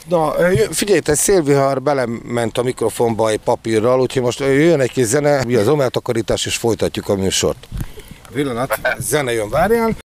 Na, 0.08 0.34
figyelj, 0.72 1.00
te 1.00 1.14
szélvihar 1.14 1.82
belement 1.82 2.58
a 2.58 2.62
mikrofonba 2.62 3.28
egy 3.28 3.40
papírral, 3.40 4.00
úgyhogy 4.00 4.22
most 4.22 4.38
jön 4.38 4.80
egy 4.80 4.92
kis 4.92 5.04
zene, 5.04 5.44
mi 5.44 5.54
az 5.54 5.68
omeltakarítás, 5.68 6.46
és 6.46 6.56
folytatjuk 6.56 7.08
a 7.08 7.14
műsort. 7.14 7.68
Villanat, 8.30 8.80
zene 8.98 9.32
jön, 9.32 9.50
várjál. 9.50 9.96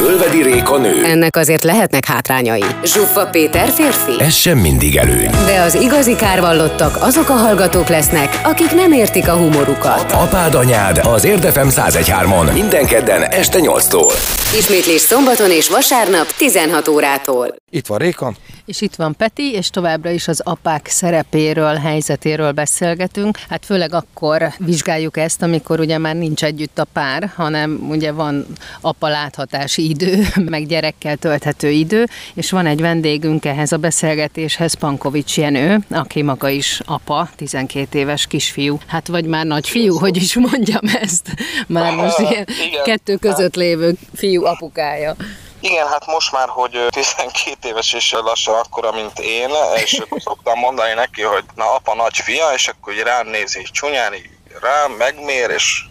Ölvedi 0.00 0.42
Réka 0.42 0.78
nő. 0.78 1.04
Ennek 1.04 1.36
azért 1.36 1.62
lehetnek 1.62 2.04
hátrányai. 2.04 2.64
Zsuffa 2.84 3.26
Péter 3.26 3.68
férfi. 3.68 4.22
Ez 4.22 4.34
sem 4.34 4.58
mindig 4.58 4.96
előny. 4.96 5.30
De 5.30 5.60
az 5.60 5.74
igazi 5.74 6.16
kárvallottak 6.16 6.96
azok 7.02 7.28
a 7.28 7.32
hallgatók 7.32 7.88
lesznek, 7.88 8.40
akik 8.44 8.70
nem 8.70 8.92
értik 8.92 9.28
a 9.28 9.36
humorukat. 9.36 10.12
Apád 10.12 10.54
anyád 10.54 10.98
az 10.98 11.24
Érdefem 11.24 11.68
1013-on 11.70 12.52
minden 12.52 12.86
kedden 12.86 13.22
este 13.22 13.58
8-tól. 13.62 14.12
Ismétlés 14.58 15.00
szombaton 15.00 15.50
és 15.50 15.68
vasárnap 15.68 16.26
16 16.36 16.88
órától. 16.88 17.54
Itt 17.70 17.86
van 17.86 17.98
Réka. 17.98 18.32
És 18.66 18.80
itt 18.80 18.94
van 18.94 19.16
Peti, 19.16 19.52
és 19.52 19.70
továbbra 19.70 20.10
is 20.10 20.28
az 20.28 20.40
apák 20.44 20.86
szerepéről, 20.86 21.74
helyzetéről 21.74 22.52
beszélgetünk. 22.52 23.38
Hát 23.48 23.64
főleg 23.64 23.94
akkor 23.94 24.48
vizsgáljuk 24.58 25.16
ezt, 25.16 25.42
amikor 25.42 25.80
ugye 25.80 25.98
már 25.98 26.14
nincs 26.14 26.44
együtt 26.44 26.78
a 26.78 26.86
pár, 26.92 27.32
hanem 27.36 27.86
ugye 27.90 28.12
van 28.12 28.46
apa 28.80 29.08
láthatási 29.08 29.87
idő, 29.88 30.26
meg 30.54 30.66
gyerekkel 30.66 31.16
tölthető 31.16 31.70
idő, 31.70 32.06
és 32.34 32.50
van 32.50 32.66
egy 32.66 32.80
vendégünk 32.80 33.44
ehhez 33.44 33.72
a 33.72 33.76
beszélgetéshez, 33.76 34.74
Pankovics 34.74 35.36
Jenő, 35.36 35.78
aki 35.90 36.22
maga 36.22 36.48
is 36.48 36.80
apa, 36.84 37.28
12 37.36 37.98
éves 37.98 38.26
kisfiú. 38.26 38.78
Hát 38.86 39.06
vagy 39.06 39.24
már 39.24 39.46
nagyfiú, 39.46 39.98
hogy 39.98 40.16
is 40.16 40.34
mondjam 40.34 40.84
ezt. 41.00 41.26
Már 41.66 41.94
most 41.94 42.18
ilyen 42.18 42.46
kettő 42.84 43.16
között 43.16 43.54
lévő 43.54 43.94
fiú 44.14 44.44
apukája. 44.44 45.16
Igen, 45.60 45.86
hát 45.86 46.06
most 46.06 46.32
már, 46.32 46.48
hogy 46.48 46.86
12 46.88 47.68
éves 47.68 47.92
és 47.92 48.12
lassan 48.12 48.54
akkora, 48.54 48.92
mint 48.92 49.18
én, 49.18 49.48
és 49.82 49.98
akkor 49.98 50.20
szoktam 50.20 50.58
mondani 50.58 50.94
neki, 50.94 51.22
hogy 51.22 51.44
na 51.54 51.74
apa 51.74 51.94
nagy 51.94 52.16
fia, 52.16 52.48
és 52.54 52.68
akkor 52.68 52.92
így 52.92 53.02
rám 53.02 53.26
nézi 53.26 53.62
csúnyán, 53.62 54.14
így 54.14 54.30
rám 54.60 54.92
megmér, 54.92 55.50
és 55.50 55.84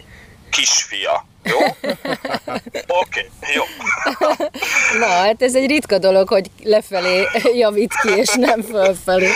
kisfia. 0.50 1.26
Jó? 1.48 1.58
Oké, 2.86 3.26
okay, 3.40 3.54
jó. 3.54 3.62
Na, 5.00 5.06
hát 5.06 5.42
ez 5.42 5.54
egy 5.54 5.66
ritka 5.66 5.98
dolog, 5.98 6.28
hogy 6.28 6.50
lefelé 6.62 7.26
javít 7.54 7.92
ki, 8.02 8.08
és 8.16 8.34
nem 8.34 8.62
fölfelé. 8.62 9.28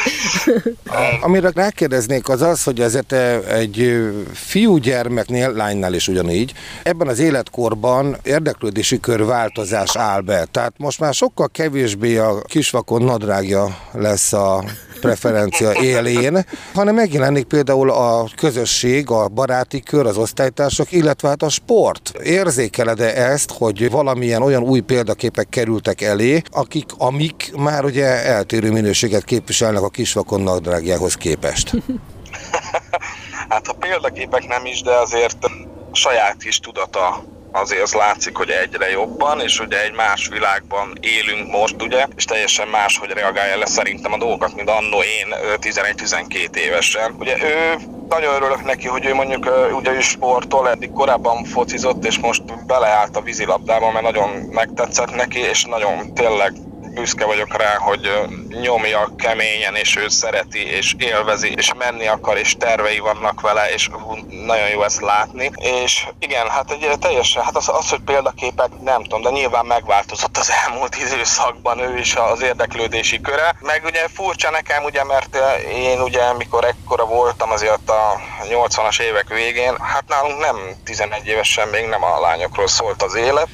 Amire 1.21 1.51
rákérdeznék 1.55 2.29
az 2.29 2.43
az, 2.43 2.63
hogy 2.63 2.81
ezért 2.81 3.13
egy 3.49 4.09
fiúgyermeknél, 4.33 5.53
lánynál 5.53 5.95
is 5.95 6.09
ugyanígy, 6.09 6.53
ebben 6.83 7.09
az 7.09 7.19
életkorban 7.19 8.17
érdeklődési 8.23 9.01
kör 9.01 9.25
változás 9.25 9.97
áll 9.97 10.21
be. 10.21 10.45
Tehát 10.51 10.73
most 10.77 11.01
már 11.01 11.15
sokkal 11.15 11.49
kevésbé 11.53 12.17
a 12.17 12.43
kisvakon 12.43 13.03
nadrágja 13.03 13.77
lesz 13.93 14.33
a 14.33 14.65
preferencia 15.03 15.73
élén, 15.73 16.47
hanem 16.75 16.95
megjelenik 16.95 17.45
például 17.45 17.91
a 17.91 18.29
közösség, 18.37 19.11
a 19.11 19.29
baráti 19.29 19.81
kör, 19.81 20.07
az 20.07 20.17
osztálytársak, 20.17 20.93
illetve 20.93 21.29
hát 21.29 21.43
a 21.43 21.49
sport. 21.49 22.02
Miatt. 22.11 22.27
Érzékeled-e 22.27 23.23
ezt, 23.23 23.53
hogy 23.53 23.91
valamilyen 23.91 24.43
olyan 24.43 24.63
új 24.63 24.81
példaképek 24.81 25.49
kerültek 25.49 26.01
elé, 26.01 26.43
akik, 26.51 26.91
amik 26.99 27.53
már 27.57 27.85
ugye 27.85 28.25
eltérő 28.25 28.71
minőséget 28.71 29.25
képviselnek 29.25 29.83
a 29.83 29.89
kisvakon 29.89 30.41
nadrágjához 30.41 31.15
képest? 31.15 31.71
hát 33.49 33.67
a 33.67 33.73
példaképek 33.73 34.47
nem 34.47 34.67
is, 34.67 34.83
de 34.83 34.95
azért 34.95 35.51
saját 35.93 36.45
is 36.45 36.59
tudata 36.59 37.25
azért 37.53 37.83
az 37.83 37.93
látszik, 37.93 38.37
hogy 38.37 38.51
egyre 38.51 38.91
jobban, 38.91 39.41
és 39.41 39.61
ugye 39.61 39.83
egy 39.83 39.93
más 39.93 40.29
világban 40.29 40.93
élünk 41.01 41.51
most, 41.51 41.83
ugye, 41.83 42.07
és 42.17 42.25
teljesen 42.25 42.69
más, 42.69 42.99
hogy 42.99 43.11
reagálja 43.11 43.59
le 43.59 43.67
szerintem 43.67 44.13
a 44.13 44.19
dolgokat, 44.19 44.55
mint 44.55 44.71
annó 44.71 45.03
én 45.03 45.35
11-12 45.61 46.57
évesen. 46.57 47.15
Ugye 47.19 47.37
ő 47.43 47.75
nagyon 48.09 48.35
örülök 48.35 48.65
neki, 48.65 48.87
hogy 48.87 49.07
ő 49.07 49.15
mondjuk 49.15 49.51
ugye 49.73 49.93
ő 49.93 50.01
sportol, 50.01 50.69
eddig 50.69 50.93
korábban 50.93 51.45
focizott, 51.45 52.05
és 52.05 52.19
most 52.19 52.67
beleállt 52.67 53.17
a 53.17 53.21
vízilabdába, 53.21 53.91
mert 53.91 54.05
nagyon 54.05 54.29
megtetszett 54.51 55.15
neki, 55.15 55.39
és 55.39 55.65
nagyon 55.65 56.15
tényleg 56.15 56.53
büszke 56.95 57.25
vagyok 57.25 57.57
rá, 57.57 57.77
hogy 57.79 58.11
nyomja 58.49 59.09
keményen, 59.19 59.75
és 59.75 59.97
ő 59.97 60.09
szereti, 60.09 60.67
és 60.67 60.95
élvezi, 60.99 61.53
és 61.57 61.73
menni 61.79 62.07
akar, 62.07 62.39
és 62.39 62.57
tervei 62.59 62.99
vannak 62.99 63.41
vele, 63.41 63.73
és 63.73 63.91
nagyon 64.29 64.69
jó 64.69 64.83
ezt 64.83 65.01
látni. 65.01 65.51
És 65.55 66.07
igen, 66.19 66.49
hát 66.49 66.71
egy 66.71 66.99
teljesen, 66.99 67.43
hát 67.43 67.57
az, 67.57 67.69
az, 67.69 67.91
hogy 67.91 68.01
példaképek, 68.05 68.69
nem 68.81 69.03
tudom, 69.03 69.23
de 69.23 69.31
nyilván 69.31 69.67
megváltozott 69.67 70.37
az 70.37 70.53
elmúlt 70.67 70.97
időszakban 70.97 71.79
ő 71.79 71.99
is 71.99 72.15
az 72.15 72.43
érdeklődési 72.43 73.21
köre. 73.21 73.55
Meg 73.61 73.85
ugye 73.85 74.09
furcsa 74.15 74.51
nekem, 74.51 74.85
ugye, 74.85 75.05
mert 75.05 75.39
én 75.75 76.01
ugye, 76.01 76.33
mikor 76.33 76.65
ekkora 76.65 77.05
voltam 77.05 77.51
azért 77.51 77.91
a 77.91 78.21
80-as 78.43 79.01
évek 79.01 79.29
végén, 79.29 79.77
hát 79.81 80.05
nálunk 80.09 80.41
nem 80.41 80.57
11 80.85 81.27
évesen 81.27 81.69
még 81.69 81.87
nem 81.87 82.05
a 82.05 82.21
lányokról 82.21 82.69
szólt 82.69 83.03
az 83.03 83.15
élet. 83.15 83.49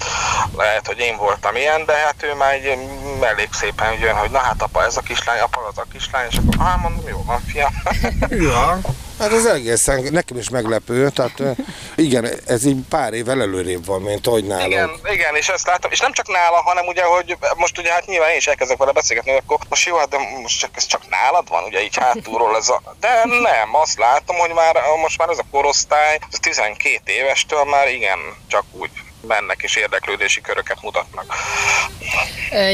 Lehet, 0.57 0.87
hogy 0.87 0.99
én 0.99 1.17
voltam 1.17 1.57
ilyen, 1.57 1.85
de 1.85 1.93
hát 1.93 2.23
ő 2.23 2.35
már 2.35 2.53
egy 2.53 2.79
elég 3.29 3.49
szépen 3.53 3.93
jön, 3.93 4.15
hogy 4.15 4.31
na 4.31 4.39
hát 4.39 4.63
apa 4.63 4.85
ez 4.85 4.97
a 4.97 5.01
kislány, 5.01 5.39
apa 5.41 5.61
az 5.69 5.79
a 5.79 5.85
kislány, 5.93 6.27
és 6.31 6.37
akkor 6.37 6.67
hát 6.67 6.81
mondom, 6.83 7.09
jó 7.09 7.23
van 7.25 7.41
fiam. 7.41 7.73
ja. 8.51 8.81
Hát 9.19 9.33
ez 9.33 9.45
egészen 9.45 10.07
nekem 10.11 10.37
is 10.37 10.49
meglepő, 10.49 11.09
tehát 11.09 11.43
igen, 11.97 12.29
ez 12.47 12.65
így 12.65 12.79
pár 12.89 13.13
évvel 13.13 13.41
előrébb 13.41 13.87
van, 13.87 14.03
mint 14.03 14.27
ahogy 14.27 14.45
nálunk. 14.45 14.73
Igen, 14.73 14.91
igen, 15.13 15.35
és 15.35 15.49
ezt 15.49 15.67
látom, 15.67 15.91
és 15.91 16.01
nem 16.01 16.13
csak 16.13 16.29
nála, 16.29 16.63
hanem 16.63 16.87
ugye, 16.87 17.03
hogy 17.03 17.37
most 17.57 17.79
ugye 17.79 17.93
hát 17.93 18.07
nyilván 18.07 18.31
én 18.31 18.37
is 18.37 18.47
elkezdek 18.47 18.77
vele 18.77 18.93
beszélgetni, 18.93 19.31
hogy 19.31 19.43
akkor 19.45 19.59
most 19.69 19.87
jó, 19.87 19.97
hát 19.97 20.09
de 20.09 20.19
most 20.43 20.59
csak, 20.59 20.71
ez 20.75 20.87
csak 20.87 21.09
nálad 21.09 21.49
van, 21.49 21.65
ugye 21.65 21.83
így 21.83 21.97
hátulról 21.97 22.57
ez 22.57 22.69
a... 22.69 22.83
De 23.01 23.25
nem, 23.25 23.75
azt 23.75 23.99
látom, 23.99 24.37
hogy 24.37 24.53
már 24.55 24.77
most 25.03 25.19
már 25.19 25.29
ez 25.29 25.39
a 25.39 25.45
korosztály, 25.51 26.19
ez 26.33 26.39
12 26.39 27.01
évestől 27.05 27.65
már 27.65 27.89
igen, 27.89 28.19
csak 28.47 28.65
úgy 28.73 28.91
mennek 29.27 29.63
és 29.63 29.77
érdeklődési 29.77 30.41
köröket 30.41 30.83
mutatnak. 30.83 31.35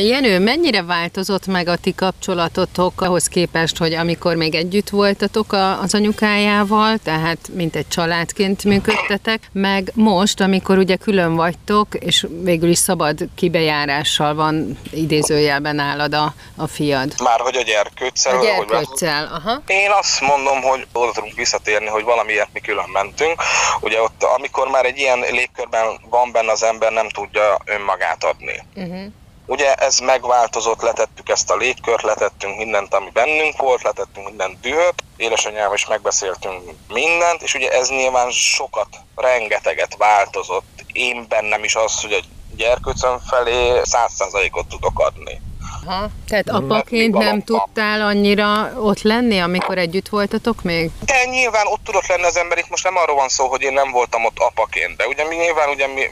Jenő, 0.07 0.39
mennyire 0.39 0.83
változott 0.83 1.47
meg 1.47 1.69
a 1.69 1.77
ti 1.77 1.95
kapcsolatotok 1.95 3.01
ahhoz 3.01 3.27
képest, 3.27 3.79
hogy 3.79 3.95
amikor 3.95 4.37
még 4.37 4.55
együtt 4.55 4.89
voltatok 4.89 5.53
az 5.83 5.95
anyukájával, 5.95 6.99
tehát 7.05 7.39
mint 7.53 7.77
egy 7.77 7.89
családként 7.89 8.65
működtetek, 8.65 9.49
meg 9.53 9.93
most, 9.95 10.41
amikor 10.41 10.79
ugye 10.79 10.97
külön 10.97 11.35
vagytok, 11.35 11.95
és 11.95 12.27
végül 12.43 12.69
is 12.71 12.79
szabad 12.79 13.19
kibejárással 13.35 14.35
van 14.35 14.79
idézőjelben 14.91 15.75
nálad 15.75 16.15
a, 16.15 16.35
a 16.57 16.67
fiad. 16.67 17.13
Már 17.23 17.41
hogy 17.41 17.57
a 17.57 17.63
gyerkőccel? 17.63 18.39
A 18.39 18.43
gyerkőccel, 18.43 19.31
aha. 19.33 19.63
Én 19.67 19.91
azt 19.91 20.21
mondom, 20.21 20.63
hogy 20.63 20.87
oda 20.93 21.13
tudunk 21.13 21.35
visszatérni, 21.35 21.87
hogy 21.87 22.05
valamiért 22.05 22.49
mi 22.53 22.61
külön 22.61 22.89
mentünk. 22.93 23.43
Ugye 23.81 24.03
ott, 24.03 24.23
amikor 24.23 24.69
már 24.69 24.85
egy 24.85 24.99
ilyen 24.99 25.19
légkörben 25.19 26.01
van 26.11 26.33
benne 26.35 26.53
az 26.53 26.63
ember, 26.63 26.93
nem 26.93 27.09
tudja 27.09 27.59
önmagát 27.65 28.25
adni. 28.25 28.63
Uh-huh. 28.75 29.13
Ugye 29.47 29.75
ez 29.75 29.99
megváltozott, 29.99 30.81
letettük 30.83 31.29
ezt 31.29 31.51
a 31.51 31.57
légkört, 31.57 32.03
letettünk 32.03 32.57
mindent, 32.57 32.95
ami 32.95 33.11
bennünk 33.13 33.57
volt, 33.57 33.83
letettünk 33.83 34.27
mindent 34.27 34.61
dühöt, 34.61 34.95
édesanyjával 35.17 35.75
is 35.75 35.87
megbeszéltünk 35.87 36.63
mindent, 36.89 37.43
és 37.43 37.55
ugye 37.55 37.71
ez 37.71 37.89
nyilván 37.89 38.31
sokat, 38.31 38.89
rengeteget 39.17 39.97
változott. 39.97 40.85
Én 40.93 41.27
bennem 41.29 41.65
is 41.65 41.75
az, 41.75 42.01
hogy 42.01 42.13
a 42.13 42.25
gyerkőcöm 42.57 43.19
felé 43.19 43.81
száz 43.83 44.13
százalékot 44.13 44.67
tudok 44.69 44.99
adni. 44.99 45.41
Aha. 45.87 46.09
Tehát 46.29 46.49
apaként 46.49 47.19
nem 47.19 47.43
tudtál 47.43 48.01
annyira 48.01 48.73
ott 48.77 49.03
lenni, 49.03 49.39
amikor 49.39 49.79
együtt 49.79 50.09
voltatok 50.09 50.63
még? 50.63 50.91
De 51.05 51.25
nyilván 51.25 51.67
ott 51.67 51.85
tudott 51.85 52.07
lenni 52.07 52.23
az 52.23 52.37
ember, 52.37 52.59
itt 52.59 52.69
most 52.69 52.85
nem 52.85 52.97
arról 52.97 53.17
van 53.17 53.29
szó, 53.29 53.47
hogy 53.47 53.63
én 53.63 53.73
nem 53.73 53.91
voltam 53.91 54.25
ott 54.25 54.39
apaként, 54.39 54.97
de 54.97 55.07
ugye 55.07 55.25
mi 55.25 55.35
nyilván 55.35 55.69
ugye 55.69 55.87
mi 55.87 56.03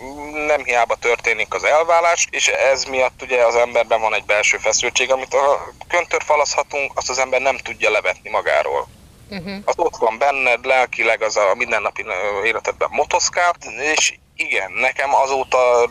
nem 0.46 0.64
hiába 0.64 0.94
történik 0.94 1.54
az 1.54 1.64
elválás, 1.64 2.26
és 2.30 2.48
ez 2.48 2.84
miatt 2.84 3.22
ugye 3.22 3.44
az 3.44 3.54
emberben 3.54 4.00
van 4.00 4.14
egy 4.14 4.24
belső 4.24 4.56
feszültség, 4.56 5.12
amit 5.12 5.34
a 5.34 5.72
köntörfalazhatunk, 5.88 6.92
azt 6.94 7.10
az 7.10 7.18
ember 7.18 7.40
nem 7.40 7.56
tudja 7.56 7.90
levetni 7.90 8.30
magáról. 8.30 8.88
Uh-huh. 9.30 9.54
Az 9.64 9.74
ott 9.76 9.96
van 9.96 10.18
benned, 10.18 10.64
lelkileg 10.64 11.22
az 11.22 11.36
a 11.36 11.54
mindennapi 11.54 12.04
életedben 12.44 12.88
motoszkál, 12.92 13.54
és 13.94 14.14
igen, 14.36 14.72
nekem 14.72 15.14
azóta 15.14 15.90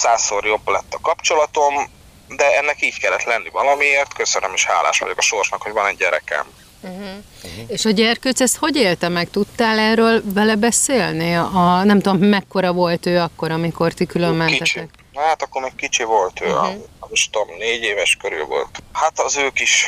százszor 0.00 0.44
jobb 0.44 0.68
lett 0.68 0.94
a 0.94 1.00
kapcsolatom, 1.02 1.74
de 2.36 2.56
ennek 2.56 2.82
így 2.82 2.98
kellett 2.98 3.22
lenni 3.22 3.48
valamiért, 3.48 4.14
köszönöm 4.14 4.52
és 4.54 4.66
hálás 4.66 4.98
vagyok 4.98 5.18
a 5.18 5.22
sorsnak, 5.22 5.62
hogy 5.62 5.72
van 5.72 5.86
egy 5.86 5.96
gyerekem. 5.96 6.46
Uh-huh. 6.80 6.98
Uh-huh. 7.42 7.64
És 7.68 7.84
a 7.84 7.90
gyerkőc 7.90 8.40
ezt 8.40 8.56
hogy 8.56 8.76
élte 8.76 9.08
meg? 9.08 9.30
Tudtál 9.30 9.78
erről 9.78 10.22
vele 10.24 10.56
beszélni? 10.56 11.34
A, 11.34 11.82
nem 11.84 12.00
tudom, 12.00 12.18
mekkora 12.18 12.72
volt 12.72 13.06
ő 13.06 13.18
akkor, 13.18 13.50
amikor 13.50 13.92
ti 13.92 14.06
külön 14.06 14.34
mentetek? 14.34 14.66
Kicsi. 14.66 14.88
Hát 15.14 15.42
akkor 15.42 15.62
még 15.62 15.74
kicsi 15.74 16.02
volt 16.02 16.40
ő, 16.40 16.46
uh-huh. 16.46 16.66
a, 17.00 17.06
most 17.08 17.32
tudom, 17.32 17.56
négy 17.56 17.82
éves 17.82 18.16
körül 18.20 18.44
volt. 18.44 18.82
Hát 18.92 19.20
az 19.20 19.36
ő 19.36 19.50
kis 19.50 19.86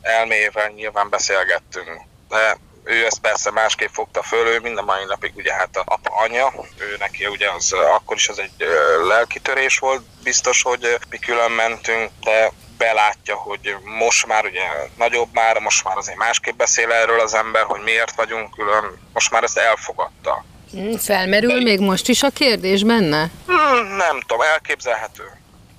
elmével 0.00 0.68
nyilván 0.68 1.08
beszélgettünk, 1.08 2.00
de 2.28 2.58
ő 2.88 3.04
ezt 3.04 3.18
persze 3.18 3.50
másképp 3.50 3.88
fogta 3.92 4.22
föl, 4.22 4.46
ő 4.46 4.58
mind 4.60 4.78
a 4.78 4.82
mai 4.82 5.04
napig 5.04 5.32
ugye 5.36 5.52
hát 5.54 5.76
a 5.76 5.82
apa 5.84 6.10
anya, 6.10 6.52
ő 6.78 6.96
neki 6.98 7.26
ugye 7.26 7.50
az 7.50 7.72
akkor 7.72 8.16
is 8.16 8.28
az 8.28 8.38
egy 8.38 8.66
lelkitörés 9.08 9.78
volt, 9.78 10.02
biztos, 10.22 10.62
hogy 10.62 10.98
mi 11.10 11.18
külön 11.18 11.50
mentünk, 11.50 12.10
de 12.20 12.52
belátja, 12.78 13.34
hogy 13.34 13.76
most 13.98 14.26
már 14.26 14.44
ugye 14.44 14.62
nagyobb 14.96 15.28
már, 15.32 15.58
most 15.58 15.84
már 15.84 15.96
azért 15.96 16.18
másképp 16.18 16.56
beszél 16.56 16.92
erről 16.92 17.20
az 17.20 17.34
ember, 17.34 17.62
hogy 17.62 17.80
miért 17.80 18.14
vagyunk 18.14 18.54
külön, 18.54 18.98
most 19.12 19.30
már 19.30 19.42
ezt 19.42 19.58
elfogadta. 19.58 20.44
Hmm, 20.70 20.98
felmerül 20.98 21.62
még 21.62 21.80
most 21.80 22.08
is 22.08 22.22
a 22.22 22.30
kérdés 22.30 22.82
benne? 22.82 23.30
Hmm, 23.46 23.86
nem 23.96 24.20
tudom, 24.20 24.40
elképzelhető. 24.40 25.22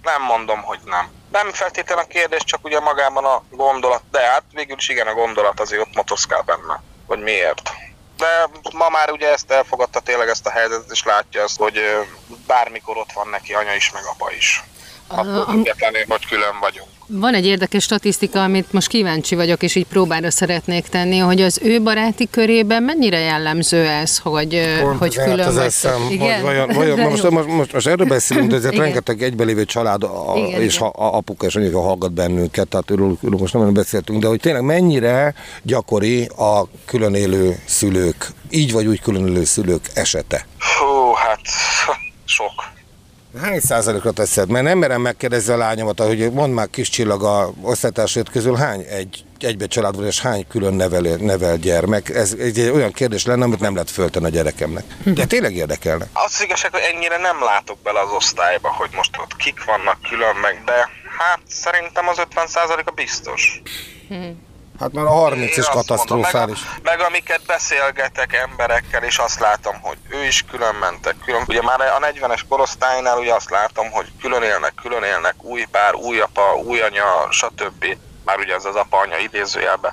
Nem 0.04 0.22
mondom, 0.22 0.62
hogy 0.62 0.80
nem. 0.86 1.10
Nem 1.32 1.52
feltétlenül 1.52 2.04
a 2.04 2.08
kérdés, 2.08 2.44
csak 2.44 2.60
ugye 2.64 2.80
magában 2.80 3.26
a 3.26 3.44
gondolat, 3.50 4.02
de 4.12 4.20
hát 4.20 4.44
végül 4.54 4.76
is 4.78 4.90
igen, 4.90 5.08
a 5.08 5.14
gondolat 5.14 5.60
azért 5.60 5.82
ott 5.82 5.96
motoszkál 5.96 6.42
benne 6.42 6.82
hogy 7.10 7.20
miért. 7.20 7.62
De 8.18 8.50
ma 8.74 8.90
már 8.90 9.12
ugye 9.12 9.32
ezt 9.32 9.52
elfogadta 9.52 10.00
tényleg 10.00 10.28
ezt 10.28 10.46
a 10.46 10.50
helyzetet, 10.50 10.92
és 10.92 11.04
látja 11.04 11.44
azt, 11.44 11.58
hogy 11.58 11.82
bármikor 12.48 12.98
ott 12.98 13.12
van 13.12 13.28
neki 13.28 13.54
anya 13.54 13.74
is, 13.74 13.92
meg 13.92 14.04
apa 14.06 14.32
is. 14.32 14.64
Attól 15.10 15.46
függetlenül, 15.46 16.02
hogy 16.08 16.26
külön 16.26 16.60
vagyunk. 16.62 16.88
Van 17.12 17.34
egy 17.34 17.46
érdekes 17.46 17.84
statisztika, 17.84 18.44
amit 18.44 18.72
most 18.72 18.88
kíváncsi 18.88 19.36
vagyok, 19.36 19.64
és 19.64 19.76
így 19.76 19.86
próbára 19.86 20.32
szeretnék 20.32 20.88
tenni, 20.88 21.18
hogy 21.18 21.42
az 21.42 21.60
ő 21.64 21.82
baráti 21.82 22.30
körében 22.30 22.84
mennyire 22.84 23.20
jellemző 23.20 23.86
ez, 23.86 24.18
hogy, 24.18 24.78
Pont 24.82 25.00
hogy 25.00 25.16
külön 25.16 25.40
az 25.40 25.58
eszem, 25.58 26.08
Igen? 26.10 26.42
Vajon, 26.42 26.70
vajon, 26.74 27.00
most, 27.00 27.30
most, 27.30 27.48
most, 27.48 27.74
most 27.74 27.88
erről 27.88 28.08
beszélünk, 28.08 28.50
de 28.50 28.56
ezért 28.56 28.74
Igen. 28.74 28.86
rengeteg 28.86 29.22
egybelévő 29.22 29.66
család 29.66 30.04
a, 30.04 30.34
Igen, 30.36 30.62
és 30.62 30.78
ha, 30.78 30.86
a, 30.86 31.16
apuka 31.16 31.46
és 31.46 31.56
anyuka 31.56 31.82
hallgat 31.82 32.12
bennünket, 32.12 32.68
tehát 32.68 32.92
őről 32.92 33.18
most 33.22 33.54
nem 33.54 33.74
beszéltünk, 33.74 34.22
de 34.22 34.28
hogy 34.28 34.40
tényleg 34.40 34.64
mennyire 34.64 35.34
gyakori 35.64 36.26
a 36.26 36.64
külön 36.86 37.14
élő 37.14 37.60
szülők, 37.66 38.28
így 38.50 38.72
vagy 38.72 38.86
úgy 38.86 39.02
külön 39.02 39.28
élő 39.28 39.44
szülők 39.44 39.90
esete? 39.94 40.46
Hú, 40.80 41.14
hát 41.14 41.42
sok 42.26 42.78
Hány 43.38 43.60
százalékra 43.60 44.12
teszed? 44.12 44.50
Mert 44.50 44.66
nem 44.66 44.78
merem 44.78 45.02
megkérdezni 45.02 45.54
a 45.54 45.58
lányomat, 45.58 46.00
hogy 46.00 46.32
mondd 46.32 46.54
már 46.54 46.70
kis 46.70 46.90
csillag 46.90 47.24
a 47.24 47.52
osztálytársait 47.62 48.30
közül 48.30 48.56
hány 48.56 48.82
egy 48.90 49.24
egybe 49.40 49.66
család 49.66 49.96
van, 49.96 50.06
és 50.06 50.22
hány 50.22 50.48
külön 50.48 50.74
nevel, 50.74 51.02
nevel 51.02 51.58
gyermek? 51.58 52.10
Ez 52.10 52.36
egy 52.40 52.60
olyan 52.60 52.92
kérdés 52.92 53.26
lenne, 53.26 53.44
amit 53.44 53.60
nem 53.60 53.74
lehet 53.74 53.90
föltenni 53.92 54.26
a 54.26 54.30
gyerekemnek. 54.30 54.84
De 55.04 55.26
tényleg 55.26 55.56
érdekelne. 55.56 56.08
Az 56.14 56.42
igazság, 56.44 56.72
hogy 56.72 56.94
ennyire 56.94 57.18
nem 57.18 57.44
látok 57.44 57.78
bele 57.84 58.00
az 58.00 58.12
osztályba, 58.12 58.70
hogy 58.70 58.90
most 58.96 59.18
ott 59.18 59.36
kik 59.36 59.64
vannak 59.64 60.02
külön 60.10 60.36
meg, 60.36 60.62
de 60.66 60.90
hát 61.18 61.40
szerintem 61.48 62.08
az 62.08 62.18
50 62.18 62.48
a 62.86 62.92
biztos. 62.92 63.62
Hmm. 64.08 64.49
Hát 64.80 64.94
már 64.94 65.06
a 65.06 65.10
30 65.10 65.58
is 65.58 65.68
katasztrofális. 65.68 66.60
Mondom, 66.66 66.82
meg, 66.84 67.00
a, 67.00 67.00
meg 67.00 67.08
amiket 67.08 67.42
beszélgetek 67.46 68.34
emberekkel, 68.34 69.04
és 69.04 69.18
azt 69.18 69.40
látom, 69.40 69.82
hogy 69.82 69.98
ő 70.10 70.26
is 70.26 70.46
külön 70.52 70.76
mentek. 70.76 71.16
Külön, 71.26 71.44
ugye 71.48 71.62
már 71.62 71.82
a 71.82 72.00
40-es 72.00 72.42
korosztálynál 72.50 73.18
ugye 73.18 73.34
azt 73.34 73.50
látom, 73.50 73.92
hogy 73.92 74.12
külön 74.22 74.44
élnek, 74.44 74.74
külön 74.82 75.04
élnek, 75.04 75.44
új 75.44 75.66
pár, 75.72 75.96
új 75.96 76.20
apa, 76.20 76.56
új 76.56 76.82
anya, 76.82 77.28
stb 77.30 77.98
már 78.30 78.40
ugye 78.40 78.54
ez 78.54 78.66
az 78.66 78.76
apa-anya 78.76 79.18
idézőjelben. 79.24 79.92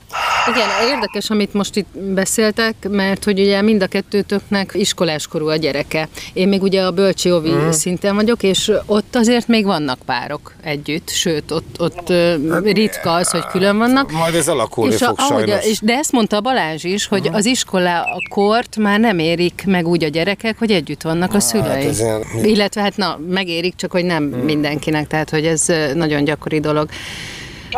Igen, 0.49 0.68
érdekes, 0.88 1.31
amit 1.31 1.55
most 1.55 1.77
itt 1.77 1.99
beszéltek, 1.99 2.75
mert 2.88 3.25
hogy 3.25 3.40
ugye 3.40 3.62
mind 3.62 3.83
a 3.83 3.87
kettőtöknek 3.87 4.70
iskoláskorú 4.75 5.49
a 5.49 5.57
gyereke. 5.57 6.09
Én 6.33 6.49
még 6.49 6.62
ugye 6.62 6.83
a 6.83 6.90
bölcsi 6.90 7.33
ovi 7.33 7.51
mm. 7.51 7.70
szinten 7.70 8.14
vagyok, 8.14 8.42
és 8.42 8.72
ott 8.87 9.16
azért 9.16 9.49
még 9.49 9.64
vannak 9.64 9.99
párok 10.07 10.53
együtt, 10.62 11.09
sőt, 11.09 11.51
ott, 11.51 11.77
ott 11.79 12.09
hát, 12.51 12.64
ritka 12.64 13.12
az, 13.12 13.31
hogy 13.31 13.46
külön 13.46 13.79
vannak. 13.79 14.11
Majd 14.11 14.35
ez 14.35 14.49
alakulni 14.49 14.94
és 14.94 15.05
fog 15.05 15.18
a, 15.18 15.22
ahogy, 15.22 15.49
sajnos. 15.49 15.66
és 15.66 15.81
De 15.81 15.94
ezt 15.94 16.12
mondta 16.12 16.40
Balázs 16.40 16.85
is, 16.85 17.07
hogy 17.07 17.31
az 17.33 17.44
iskola 17.44 18.01
a 18.01 18.18
kort 18.29 18.77
már 18.77 19.01
nem 19.01 19.18
érik 19.18 19.62
meg 19.66 19.87
úgy 19.87 20.05
a 20.05 20.09
gyerekek, 20.09 20.59
hogy 20.59 20.70
együtt 20.70 21.03
vannak 21.03 21.35
a 21.35 21.40
szülei. 21.40 21.87
ez 21.87 21.99
ilyen- 21.99 22.25
Illetve 22.42 22.81
hát 22.81 22.96
na, 22.96 23.18
megérik, 23.29 23.75
csak 23.77 23.90
hogy 23.92 24.05
nem 24.05 24.22
mindenkinek, 24.25 25.07
tehát 25.07 25.31
hogy 25.31 25.46
ez 25.46 25.66
nagyon 25.94 26.25
gyakori 26.25 26.61
dolog. 26.61 26.88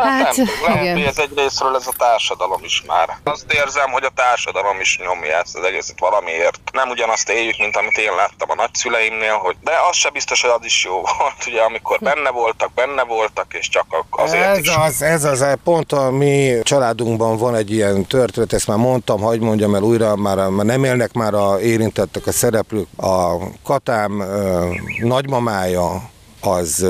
Hát, 0.03 0.21
Hát, 0.25 0.35
nem 0.35 0.45
tudom, 0.45 0.61
lehet, 0.65 0.81
igen. 0.83 0.95
hogy 0.95 1.03
ez 1.05 1.17
egy 1.17 1.31
részről 1.35 1.75
ez 1.75 1.87
a 1.87 1.93
társadalom 1.97 2.63
is 2.63 2.83
már. 2.87 3.17
Azt 3.23 3.53
érzem, 3.53 3.91
hogy 3.91 4.03
a 4.03 4.11
társadalom 4.15 4.79
is 4.79 4.99
nyomja 5.03 5.37
ezt 5.37 5.55
az 5.57 5.63
egészet 5.63 5.99
valamiért. 5.99 6.59
Nem 6.71 6.89
ugyanazt 6.89 7.29
éljük, 7.29 7.57
mint 7.57 7.75
amit 7.75 7.97
én 7.97 8.15
láttam 8.15 8.49
a 8.49 8.55
nagyszüleimnél, 8.55 9.37
hogy 9.37 9.55
de 9.63 9.71
az 9.89 9.95
se 9.95 10.09
biztos, 10.09 10.41
hogy 10.41 10.51
az 10.59 10.65
is 10.65 10.83
jó 10.85 10.93
volt, 10.93 11.45
ugye, 11.47 11.61
amikor 11.61 11.99
benne 11.99 12.29
voltak, 12.29 12.73
benne 12.73 13.03
voltak, 13.03 13.53
és 13.53 13.69
csak 13.69 13.85
azért 14.09 14.43
Ez 14.45 14.57
is. 14.57 14.75
az, 14.75 15.01
ez 15.01 15.23
az, 15.23 15.45
pont 15.63 15.91
a 15.91 16.11
mi 16.11 16.53
családunkban 16.63 17.37
van 17.37 17.55
egy 17.55 17.71
ilyen 17.71 18.05
történet, 18.05 18.53
ezt 18.53 18.67
már 18.67 18.77
mondtam, 18.77 19.21
hagyd 19.21 19.41
mondjam 19.41 19.75
el 19.75 19.81
újra, 19.81 20.15
már, 20.15 20.37
már 20.37 20.65
nem 20.65 20.83
élnek 20.83 21.13
már 21.13 21.33
a 21.33 21.59
érintettek, 21.59 22.27
a 22.27 22.31
szereplők. 22.31 22.87
A 22.97 23.35
Katám 23.63 24.19
ö, 24.19 24.65
nagymamája 25.01 26.09
az 26.39 26.85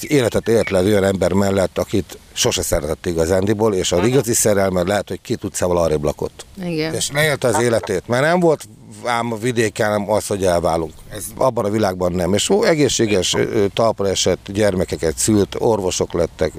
életet 0.00 0.48
élt 0.48 0.70
le 0.70 0.78
egy 0.78 0.86
olyan 0.86 1.04
ember 1.04 1.32
mellett, 1.32 1.78
akit 1.78 2.18
sose 2.32 2.62
szeretett 2.62 3.06
igazándiból, 3.06 3.74
és 3.74 3.92
az 3.92 4.06
igazi 4.06 4.34
szerelme 4.34 4.82
lehet, 4.82 5.08
hogy 5.08 5.20
két 5.22 5.44
utcával 5.44 5.78
arrébb 5.78 6.04
lakott. 6.04 6.46
Igen. 6.64 6.94
És 6.94 7.10
leélte 7.10 7.48
az 7.48 7.60
életét, 7.60 8.02
mert 8.06 8.22
nem 8.22 8.40
volt 8.40 8.68
ám 9.04 9.32
a 9.32 9.36
vidéken 9.36 10.04
az, 10.08 10.26
hogy 10.26 10.44
elválunk. 10.44 10.92
Ez 11.12 11.24
abban 11.36 11.64
a 11.64 11.70
világban 11.70 12.12
nem. 12.12 12.34
És 12.34 12.48
ó, 12.48 12.64
egészséges, 12.64 13.36
talpra 13.74 14.08
esett 14.08 14.46
gyermekeket 14.46 15.16
szült, 15.16 15.56
orvosok 15.58 16.12
lettek, 16.12 16.52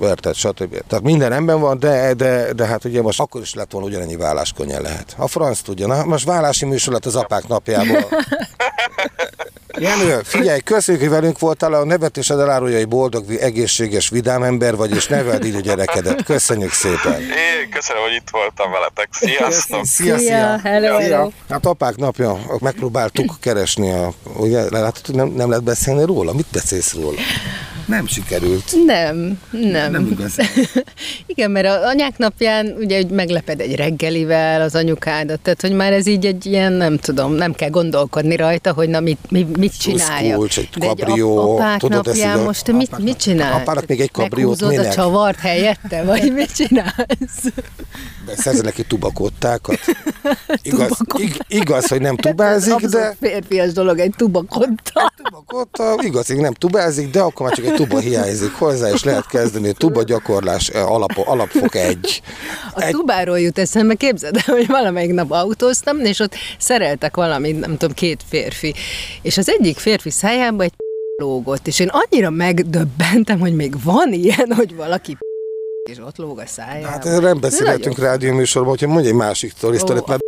érted, 0.00 0.34
stb. 0.34 0.82
Tehát 0.86 1.04
minden 1.04 1.28
rendben 1.28 1.60
van, 1.60 1.78
de, 1.78 2.14
de, 2.14 2.52
de 2.52 2.66
hát 2.66 2.84
ugye 2.84 3.02
most 3.02 3.20
akkor 3.20 3.40
is 3.40 3.54
lett 3.54 3.70
volna 3.70 3.86
ugyanennyi 3.86 4.16
válláskönnyen 4.16 4.82
lehet. 4.82 5.14
A 5.16 5.26
franc 5.26 5.60
tudja. 5.60 5.86
Na, 5.86 6.04
most 6.04 6.24
vállási 6.24 6.64
műsor 6.64 6.92
lett 6.92 7.06
az 7.06 7.16
apák 7.16 7.48
napjából. 7.48 8.08
Jenő, 9.78 10.20
figyelj, 10.24 10.60
köszönjük, 10.60 11.02
hogy 11.02 11.12
velünk 11.12 11.38
voltál, 11.38 11.72
a 11.72 11.84
nevetésed 11.84 12.38
elárulja, 12.38 12.76
hogy 12.76 12.88
boldog, 12.88 13.32
egészséges, 13.32 14.08
vidám 14.08 14.42
ember 14.42 14.76
vagy, 14.76 14.94
és 14.94 15.06
neveld 15.06 15.44
így 15.44 15.54
a 15.54 15.60
gyerekedet. 15.60 16.24
Köszönjük 16.24 16.72
szépen. 16.72 17.20
Én 17.20 17.70
köszönöm, 17.70 18.02
hogy 18.02 18.14
itt 18.14 18.28
voltam 18.30 18.70
veletek. 18.70 19.08
Sziasztok! 19.10 19.84
Szia, 19.84 20.18
Szia, 20.18 20.58
hello, 20.62 20.98
hello. 20.98 21.30
Hát 21.48 21.66
apák 21.66 21.96
napja, 21.96 22.38
megpróbáltuk 22.60 23.36
keresni 23.40 23.90
a... 23.92 24.12
Ugye, 24.36 24.70
látod, 24.70 25.06
hogy 25.06 25.14
nem, 25.14 25.28
nem 25.28 25.48
lehet 25.48 25.64
beszélni 25.64 26.04
róla? 26.04 26.32
Mit 26.32 26.46
beszélsz 26.52 26.94
róla? 26.94 27.18
Nem 27.88 28.06
sikerült. 28.06 28.84
Nem, 28.86 29.38
nem. 29.50 29.90
Nem 29.92 30.06
igazán. 30.10 30.46
Igen, 31.26 31.50
mert 31.50 31.66
a 31.66 31.86
anyák 31.86 32.18
napján 32.18 32.74
ugye 32.78 33.02
megleped 33.10 33.60
egy 33.60 33.74
reggelivel 33.74 34.60
az 34.60 34.74
anyukádat, 34.74 35.40
tehát 35.40 35.60
hogy 35.60 35.72
már 35.72 35.92
ez 35.92 36.06
így 36.06 36.26
egy 36.26 36.46
ilyen, 36.46 36.72
nem 36.72 36.96
tudom, 36.98 37.32
nem 37.32 37.52
kell 37.52 37.68
gondolkodni 37.70 38.36
rajta, 38.36 38.72
hogy 38.72 38.88
na 38.88 39.00
mit, 39.00 39.18
mit, 39.28 39.56
mit 39.56 39.78
csináljak. 39.78 40.36
kulcs, 40.36 40.58
egy 40.58 40.68
De 40.78 40.86
kabrió, 40.86 41.38
ap- 41.38 41.58
apák 41.58 41.78
tudod, 41.80 42.06
ezt 42.06 42.16
napján 42.16 42.38
a- 42.38 42.42
most 42.42 42.64
te 42.64 42.72
mit, 42.72 42.98
mit 42.98 43.16
csinálsz? 43.16 43.60
apának 43.60 43.86
még 43.86 44.00
egy 44.00 44.10
kabriót 44.10 44.68
minek? 44.68 44.86
a 44.86 44.92
csavart 44.92 45.38
helyette, 45.38 46.02
vagy 46.04 46.32
mit 46.38 46.54
csinálsz? 46.54 47.44
Beszerzel 48.26 48.62
neki 48.62 48.84
tubakottákat. 48.84 49.78
Igaz, 50.62 50.90
ig, 51.16 51.36
igaz, 51.48 51.88
hogy 51.88 52.00
nem 52.00 52.16
tubázik, 52.16 52.74
de... 52.86 53.16
férfias 53.20 53.72
dolog 53.72 53.98
egy 53.98 54.12
tubakotta. 54.16 55.12
Tubakotta, 55.24 55.94
igaz, 56.02 56.26
hogy 56.26 56.36
nem 56.36 56.52
tubázik, 56.52 57.10
de 57.10 57.20
akkor 57.20 57.46
már 57.46 57.54
csak 57.56 57.64
egy 57.64 57.74
tuba 57.86 57.98
hiányzik 57.98 58.52
hozzá, 58.52 58.90
és 58.90 59.04
lehet 59.04 59.26
kezdeni. 59.26 59.72
Tuba 59.72 60.02
gyakorlás 60.02 60.68
eh, 60.68 60.90
alap, 60.92 61.10
alapfok 61.24 61.74
egy. 61.74 62.22
A 62.74 62.80
Egy- 62.80 62.90
tubáról 62.92 63.40
jut 63.40 63.58
eszembe, 63.58 63.94
képzeld 63.94 64.36
el, 64.46 64.54
hogy 64.54 64.66
valamelyik 64.66 65.12
nap 65.12 65.30
autóztam, 65.30 65.98
és 65.98 66.18
ott 66.18 66.34
szereltek 66.58 67.16
valamit, 67.16 67.60
nem 67.60 67.76
tudom, 67.76 67.94
két 67.94 68.20
férfi. 68.28 68.74
És 69.22 69.36
az 69.38 69.48
egyik 69.48 69.78
férfi 69.78 70.10
szájába 70.10 70.62
egy 70.62 70.72
lógott, 71.22 71.66
és 71.66 71.78
én 71.78 71.90
annyira 71.92 72.30
megdöbbentem, 72.30 73.38
hogy 73.38 73.54
még 73.54 73.82
van 73.84 74.12
ilyen, 74.12 74.52
hogy 74.54 74.74
valaki 74.76 75.16
és 75.90 75.98
ott 75.98 76.16
lóg 76.16 76.38
a 76.38 76.46
szájába. 76.46 76.86
Hát 76.88 77.06
erről 77.06 77.20
nem 77.20 77.40
beszélhetünk 77.40 77.98
rádióműsorban, 77.98 78.70
hogyha 78.70 78.86
mondja 78.86 79.10
egy 79.10 79.16
másik 79.16 79.52
sztorit, 79.56 80.06
mert 80.06 80.20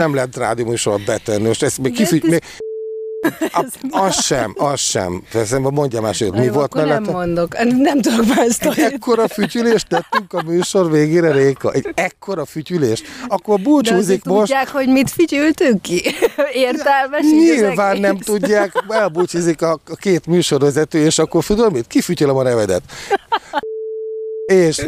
nem 0.00 0.14
lehet 0.14 0.36
rádióműsorban 0.36 1.02
betenni. 1.06 1.46
Most 1.46 1.62
ezt 1.62 1.78
még 1.78 1.92
kifügy, 1.92 2.24
ez- 2.24 2.30
még... 2.30 2.42
A, 3.52 3.66
az 3.90 4.22
sem, 4.22 4.54
az 4.56 4.80
sem. 4.80 5.22
Persze, 5.32 5.58
mondja 5.58 6.00
másik, 6.00 6.32
mi 6.32 6.44
Jó, 6.44 6.52
volt 6.52 6.64
akkor 6.66 6.80
nem 6.80 6.88
mellette? 6.88 7.12
mondok, 7.12 7.64
nem 7.64 8.00
tudok 8.00 8.26
már 8.26 8.38
ezt 8.38 8.64
Egy 8.64 8.78
ekkora 8.78 9.28
fütyülést 9.28 9.88
tettünk 9.88 10.32
a 10.32 10.42
műsor 10.42 10.90
végére, 10.90 11.32
Réka. 11.32 11.72
Egy 11.72 11.88
ekkora 11.94 12.44
fütyülést. 12.44 13.04
Akkor 13.28 13.56
De 13.56 13.62
búcsúzik 13.62 13.98
azért 13.98 14.24
most. 14.24 14.38
tudják, 14.38 14.68
hogy 14.68 14.88
mit 14.88 15.10
figyeltünk 15.10 15.82
ki? 15.82 16.02
Értelmes 16.52 17.22
Nyilván 17.22 17.98
nem 17.98 18.18
tudják, 18.18 18.72
elbúcsúzik 18.88 19.62
a, 19.62 19.72
a 19.72 19.96
két 19.96 20.26
műsorvezető, 20.26 20.98
és 20.98 21.18
akkor 21.18 21.44
tudod 21.44 21.72
mit? 21.72 21.86
Kifütyülöm 21.86 22.36
a 22.36 22.42
nevedet. 22.42 22.82
És... 24.44 24.86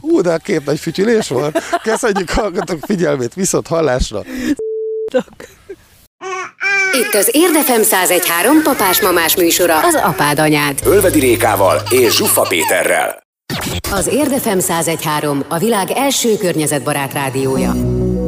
Hú, 0.00 0.20
de 0.20 0.32
a 0.32 0.36
két 0.36 0.64
nagy 0.64 0.78
fütyülés 0.78 1.28
volt. 1.28 1.58
Köszönjük 1.82 2.30
hallgatók 2.30 2.78
figyelmét, 2.86 3.34
viszont 3.34 3.66
hallásra. 3.66 4.22
Itt 6.96 7.14
az 7.14 7.30
Érdefem 7.32 7.80
1013 7.80 8.62
papás-mamás 8.62 9.36
műsora, 9.36 9.78
az 9.78 9.94
apád 9.94 10.38
anyád. 10.38 10.78
Ölvedi 10.84 11.20
Rékával 11.20 11.82
és 11.90 12.16
Zsuffa 12.16 12.42
Péterrel. 12.42 13.22
Az 13.92 14.06
Érdefem 14.06 14.58
1013 14.58 15.44
a 15.48 15.58
világ 15.58 15.90
első 15.90 16.36
környezetbarát 16.36 17.12
rádiója. 17.12 17.72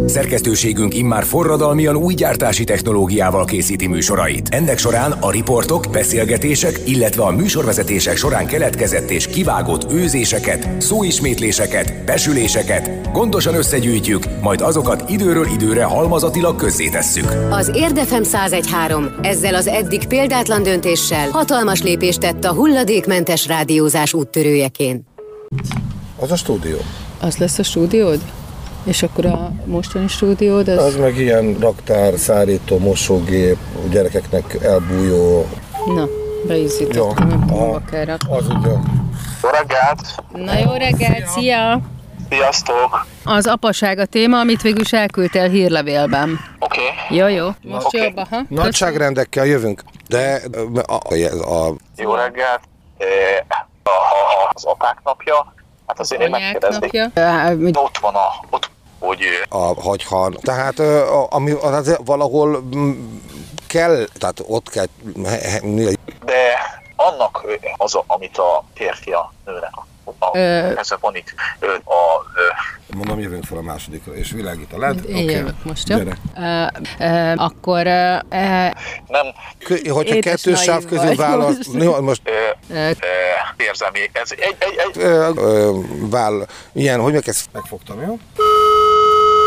Szerkesztőségünk 0.08 0.94
immár 0.94 1.24
forradalmian 1.24 1.96
új 1.96 2.14
gyártási 2.14 2.64
technológiával 2.64 3.44
készíti 3.44 3.86
műsorait. 3.86 4.48
Ennek 4.48 4.78
során 4.78 5.12
a 5.12 5.30
riportok, 5.30 5.84
beszélgetések, 5.90 6.80
illetve 6.84 7.22
a 7.22 7.30
műsorvezetések 7.30 8.16
során 8.16 8.46
keletkezett 8.46 9.10
és 9.10 9.26
kivágott 9.26 9.92
őzéseket, 9.92 10.82
szóismétléseket, 10.82 12.04
besüléseket 12.04 13.12
gondosan 13.12 13.54
összegyűjtjük, 13.54 14.24
majd 14.42 14.60
azokat 14.60 15.10
időről 15.10 15.46
időre 15.46 15.84
halmazatilag 15.84 16.56
közzétesszük. 16.56 17.26
Az 17.50 17.70
Érdefem 17.74 18.22
1013 18.22 19.08
ezzel 19.22 19.54
az 19.54 19.66
eddig 19.66 20.06
példátlan 20.06 20.62
döntéssel 20.62 21.30
hatalmas 21.30 21.82
lépést 21.82 22.20
tett 22.20 22.44
a 22.44 22.52
hulladékmentes 22.52 23.46
rádiózás 23.46 24.14
úttörőjeként. 24.14 25.06
Az 26.16 26.30
a 26.30 26.36
stúdió. 26.36 26.78
Az 27.20 27.36
lesz 27.36 27.58
a 27.58 27.62
stúdiód? 27.62 28.20
És 28.84 29.02
akkor 29.02 29.26
a 29.26 29.50
mostani 29.64 30.08
stúdiód, 30.08 30.68
az... 30.68 30.78
Az 30.84 30.96
meg 30.96 31.16
ilyen 31.16 31.56
raktár, 31.60 32.18
szárító, 32.18 32.78
mosógép, 32.78 33.56
gyerekeknek 33.90 34.56
elbújó. 34.62 35.46
Na, 35.94 36.08
beízítottam, 36.46 37.28
nem 37.28 37.48
hova 37.48 37.82
kell 37.90 38.04
rakni. 38.04 38.32
Az 38.36 38.46
ugye. 38.46 38.70
Jó 39.42 39.48
reggelt! 39.50 40.00
Na 40.32 40.58
jó 40.58 40.72
reggelt, 40.72 41.26
szia! 41.26 41.80
Sziasztok! 42.30 43.06
Az 43.24 43.46
apaság 43.46 43.98
a 43.98 44.04
téma, 44.06 44.38
amit 44.38 44.62
végül 44.62 44.80
is 44.80 44.92
elküldtél 44.92 45.48
hírlevélben. 45.48 46.38
Oké. 46.58 46.80
Okay. 46.80 47.16
Jó, 47.18 47.26
jó. 47.26 47.48
Most 47.62 47.86
Oké. 47.86 47.98
jobb, 48.02 48.16
aha. 48.16 48.40
Nagyságrendekkel 48.48 49.46
jövünk, 49.46 49.82
de 50.08 50.40
a, 50.86 50.92
a, 50.92 51.66
a, 51.66 51.74
Jó 51.96 52.14
reggelt! 52.14 52.60
Eh, 52.98 53.06
a- 53.82 53.88
a- 53.90 54.50
Az 54.54 54.64
apák 54.64 54.98
napja, 55.04 55.54
hát 55.88 56.00
azért 56.00 56.22
én. 56.22 56.34
Á, 57.14 57.50
mit- 57.50 57.76
Ott 57.76 57.98
van 57.98 58.14
a, 58.14 58.26
ott, 58.50 58.70
hogy 58.98 59.20
a 59.48 59.80
hagyhan. 59.80 60.36
Tehát 60.42 60.78
ami 61.30 61.50
az 61.52 61.98
valahol 62.04 62.62
mm, 62.76 63.16
kell, 63.66 64.04
tehát 64.18 64.42
ott 64.46 64.68
kell, 64.68 64.84
de 66.24 66.58
annak 66.96 67.46
az, 67.76 67.98
amit 68.06 68.38
a 68.38 68.64
férfi 68.74 69.10
a 69.12 69.32
nőnek 69.44 69.70
a, 70.18 70.26
a 70.26 70.38
ez 70.78 70.88
van 71.00 71.16
itt, 71.16 71.34
ö, 71.58 71.66
a, 71.66 72.24
ö, 72.34 72.94
mondom, 72.96 73.20
jövünk 73.20 73.44
fel 73.44 73.58
a 73.58 73.62
másodikra, 73.62 74.14
és 74.14 74.30
világít 74.30 74.72
a 74.72 74.78
led. 74.78 75.04
Én 75.08 75.14
Oké. 75.24 75.32
jövök 75.34 75.64
most, 75.64 75.88
jó? 75.88 75.96
Gyere. 75.96 76.16
Ö, 76.36 77.04
ö, 77.04 77.32
akkor 77.36 77.86
ö, 77.86 78.16
nem 79.08 79.26
Kö- 79.64 79.88
Hogyha 79.88 80.14
Édes 80.14 80.42
kettő 80.42 80.54
sáv 80.56 80.84
közül 80.84 81.06
vagy 81.06 81.16
válasz, 81.16 81.66
most. 81.66 82.00
most 82.00 82.22
ö, 82.68 82.90
érzelmi, 83.56 83.98
ez 84.12 84.30
egy, 84.30 84.38
egy, 84.40 84.56
egy 84.86 85.02
ö, 85.02 85.28
ö, 85.36 85.78
vál, 86.10 86.46
ilyen, 86.72 87.00
hogy 87.00 87.12
meg 87.12 87.28
ezt 87.28 87.48
megfogtam, 87.52 88.00
jó? 88.00 88.18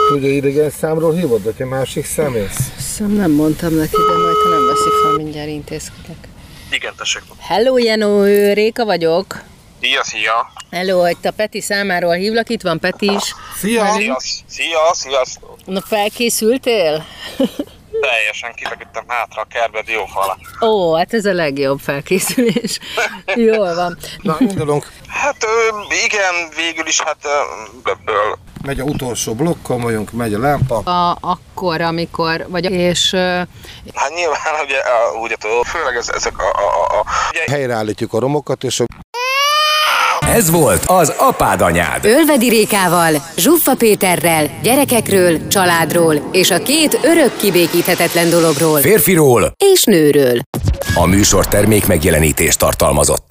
Tudja, 0.07 0.29
idegen 0.29 0.69
számról 0.69 1.13
hívod, 1.13 1.43
vagy 1.43 1.53
egy 1.57 1.65
másik 1.67 2.05
szemész? 2.05 2.71
Hiszem 2.75 3.11
nem 3.11 3.31
mondtam 3.31 3.73
neki, 3.73 3.95
de 3.95 4.17
majd 4.23 4.35
ha 4.43 4.49
nem 4.49 4.65
veszi 4.67 4.89
fel, 5.03 5.11
mindjárt 5.11 5.49
intézkedek. 5.49 6.27
igen, 6.71 6.93
tessék. 6.97 7.21
Hello, 7.39 7.77
Jenő, 7.77 8.53
Réka 8.53 8.85
vagyok. 8.85 9.41
Szia, 9.81 10.03
szia! 10.03 10.51
Hello, 10.71 10.99
hogy 11.01 11.17
a 11.23 11.31
Peti 11.31 11.61
számáról 11.61 12.13
hívlak, 12.13 12.49
itt 12.49 12.61
van 12.61 12.79
Peti 12.79 13.11
is. 13.11 13.35
Szia! 13.57 13.85
Szia, 13.85 14.17
szia, 14.47 14.93
sziasztok! 14.93 15.57
Na 15.65 15.81
felkészültél? 15.81 17.05
Teljesen 18.01 18.53
kifeküdtem 18.55 19.03
hátra 19.07 19.41
a 19.41 19.45
kertbe 19.49 19.81
diófala. 19.81 20.37
Ó, 20.61 20.95
hát 20.95 21.13
ez 21.13 21.25
a 21.25 21.33
legjobb 21.33 21.79
felkészülés. 21.79 22.79
Jól 23.35 23.75
van. 23.75 23.97
Na, 24.21 24.35
indulunk. 24.39 24.91
Hát 25.07 25.45
igen, 26.05 26.33
végül 26.55 26.87
is 26.87 27.01
hát 27.01 27.17
ebből 27.83 28.37
Megy 28.65 28.79
a 28.79 28.83
utolsó 28.83 29.33
blokkon 29.35 29.81
vagyunk, 29.81 30.11
megy 30.11 30.33
a 30.33 30.39
lámpa. 30.39 30.77
A, 30.77 31.17
akkor, 31.21 31.81
amikor, 31.81 32.45
vagy, 32.49 32.71
és 32.71 33.11
Hát 33.93 34.13
nyilván 34.15 34.63
ugye, 34.65 34.77
a- 34.77 35.19
ugye 35.21 35.35
tudod, 35.35 35.65
főleg 35.65 35.95
ez, 35.95 36.09
ezek 36.09 36.37
a, 36.37 36.43
a, 36.45 36.95
a, 36.95 36.99
a 36.99 37.05
ugye, 37.29 37.43
Helyreállítjuk 37.51 38.13
a 38.13 38.19
romokat, 38.19 38.63
és 38.63 38.79
a 38.79 38.85
Ez 40.27 40.49
volt 40.49 40.83
az 40.85 41.13
apád 41.17 41.61
anyád. 41.61 42.05
Ölvedi 42.05 42.49
Rékával, 42.49 43.13
Zsuffa 43.37 43.75
Péterrel, 43.75 44.49
gyerekekről, 44.63 45.47
családról 45.47 46.29
és 46.31 46.51
a 46.51 46.57
két 46.57 46.99
örök 47.03 47.37
kibékíthetetlen 47.37 48.29
dologról 48.29 48.79
Férfiról 48.79 49.51
és 49.73 49.83
nőről. 49.83 50.39
a 50.93 51.05
műsor 51.05 51.47
termék 51.47 51.87
megjelenítést 51.87 52.59
tartalmazott. 52.59 53.25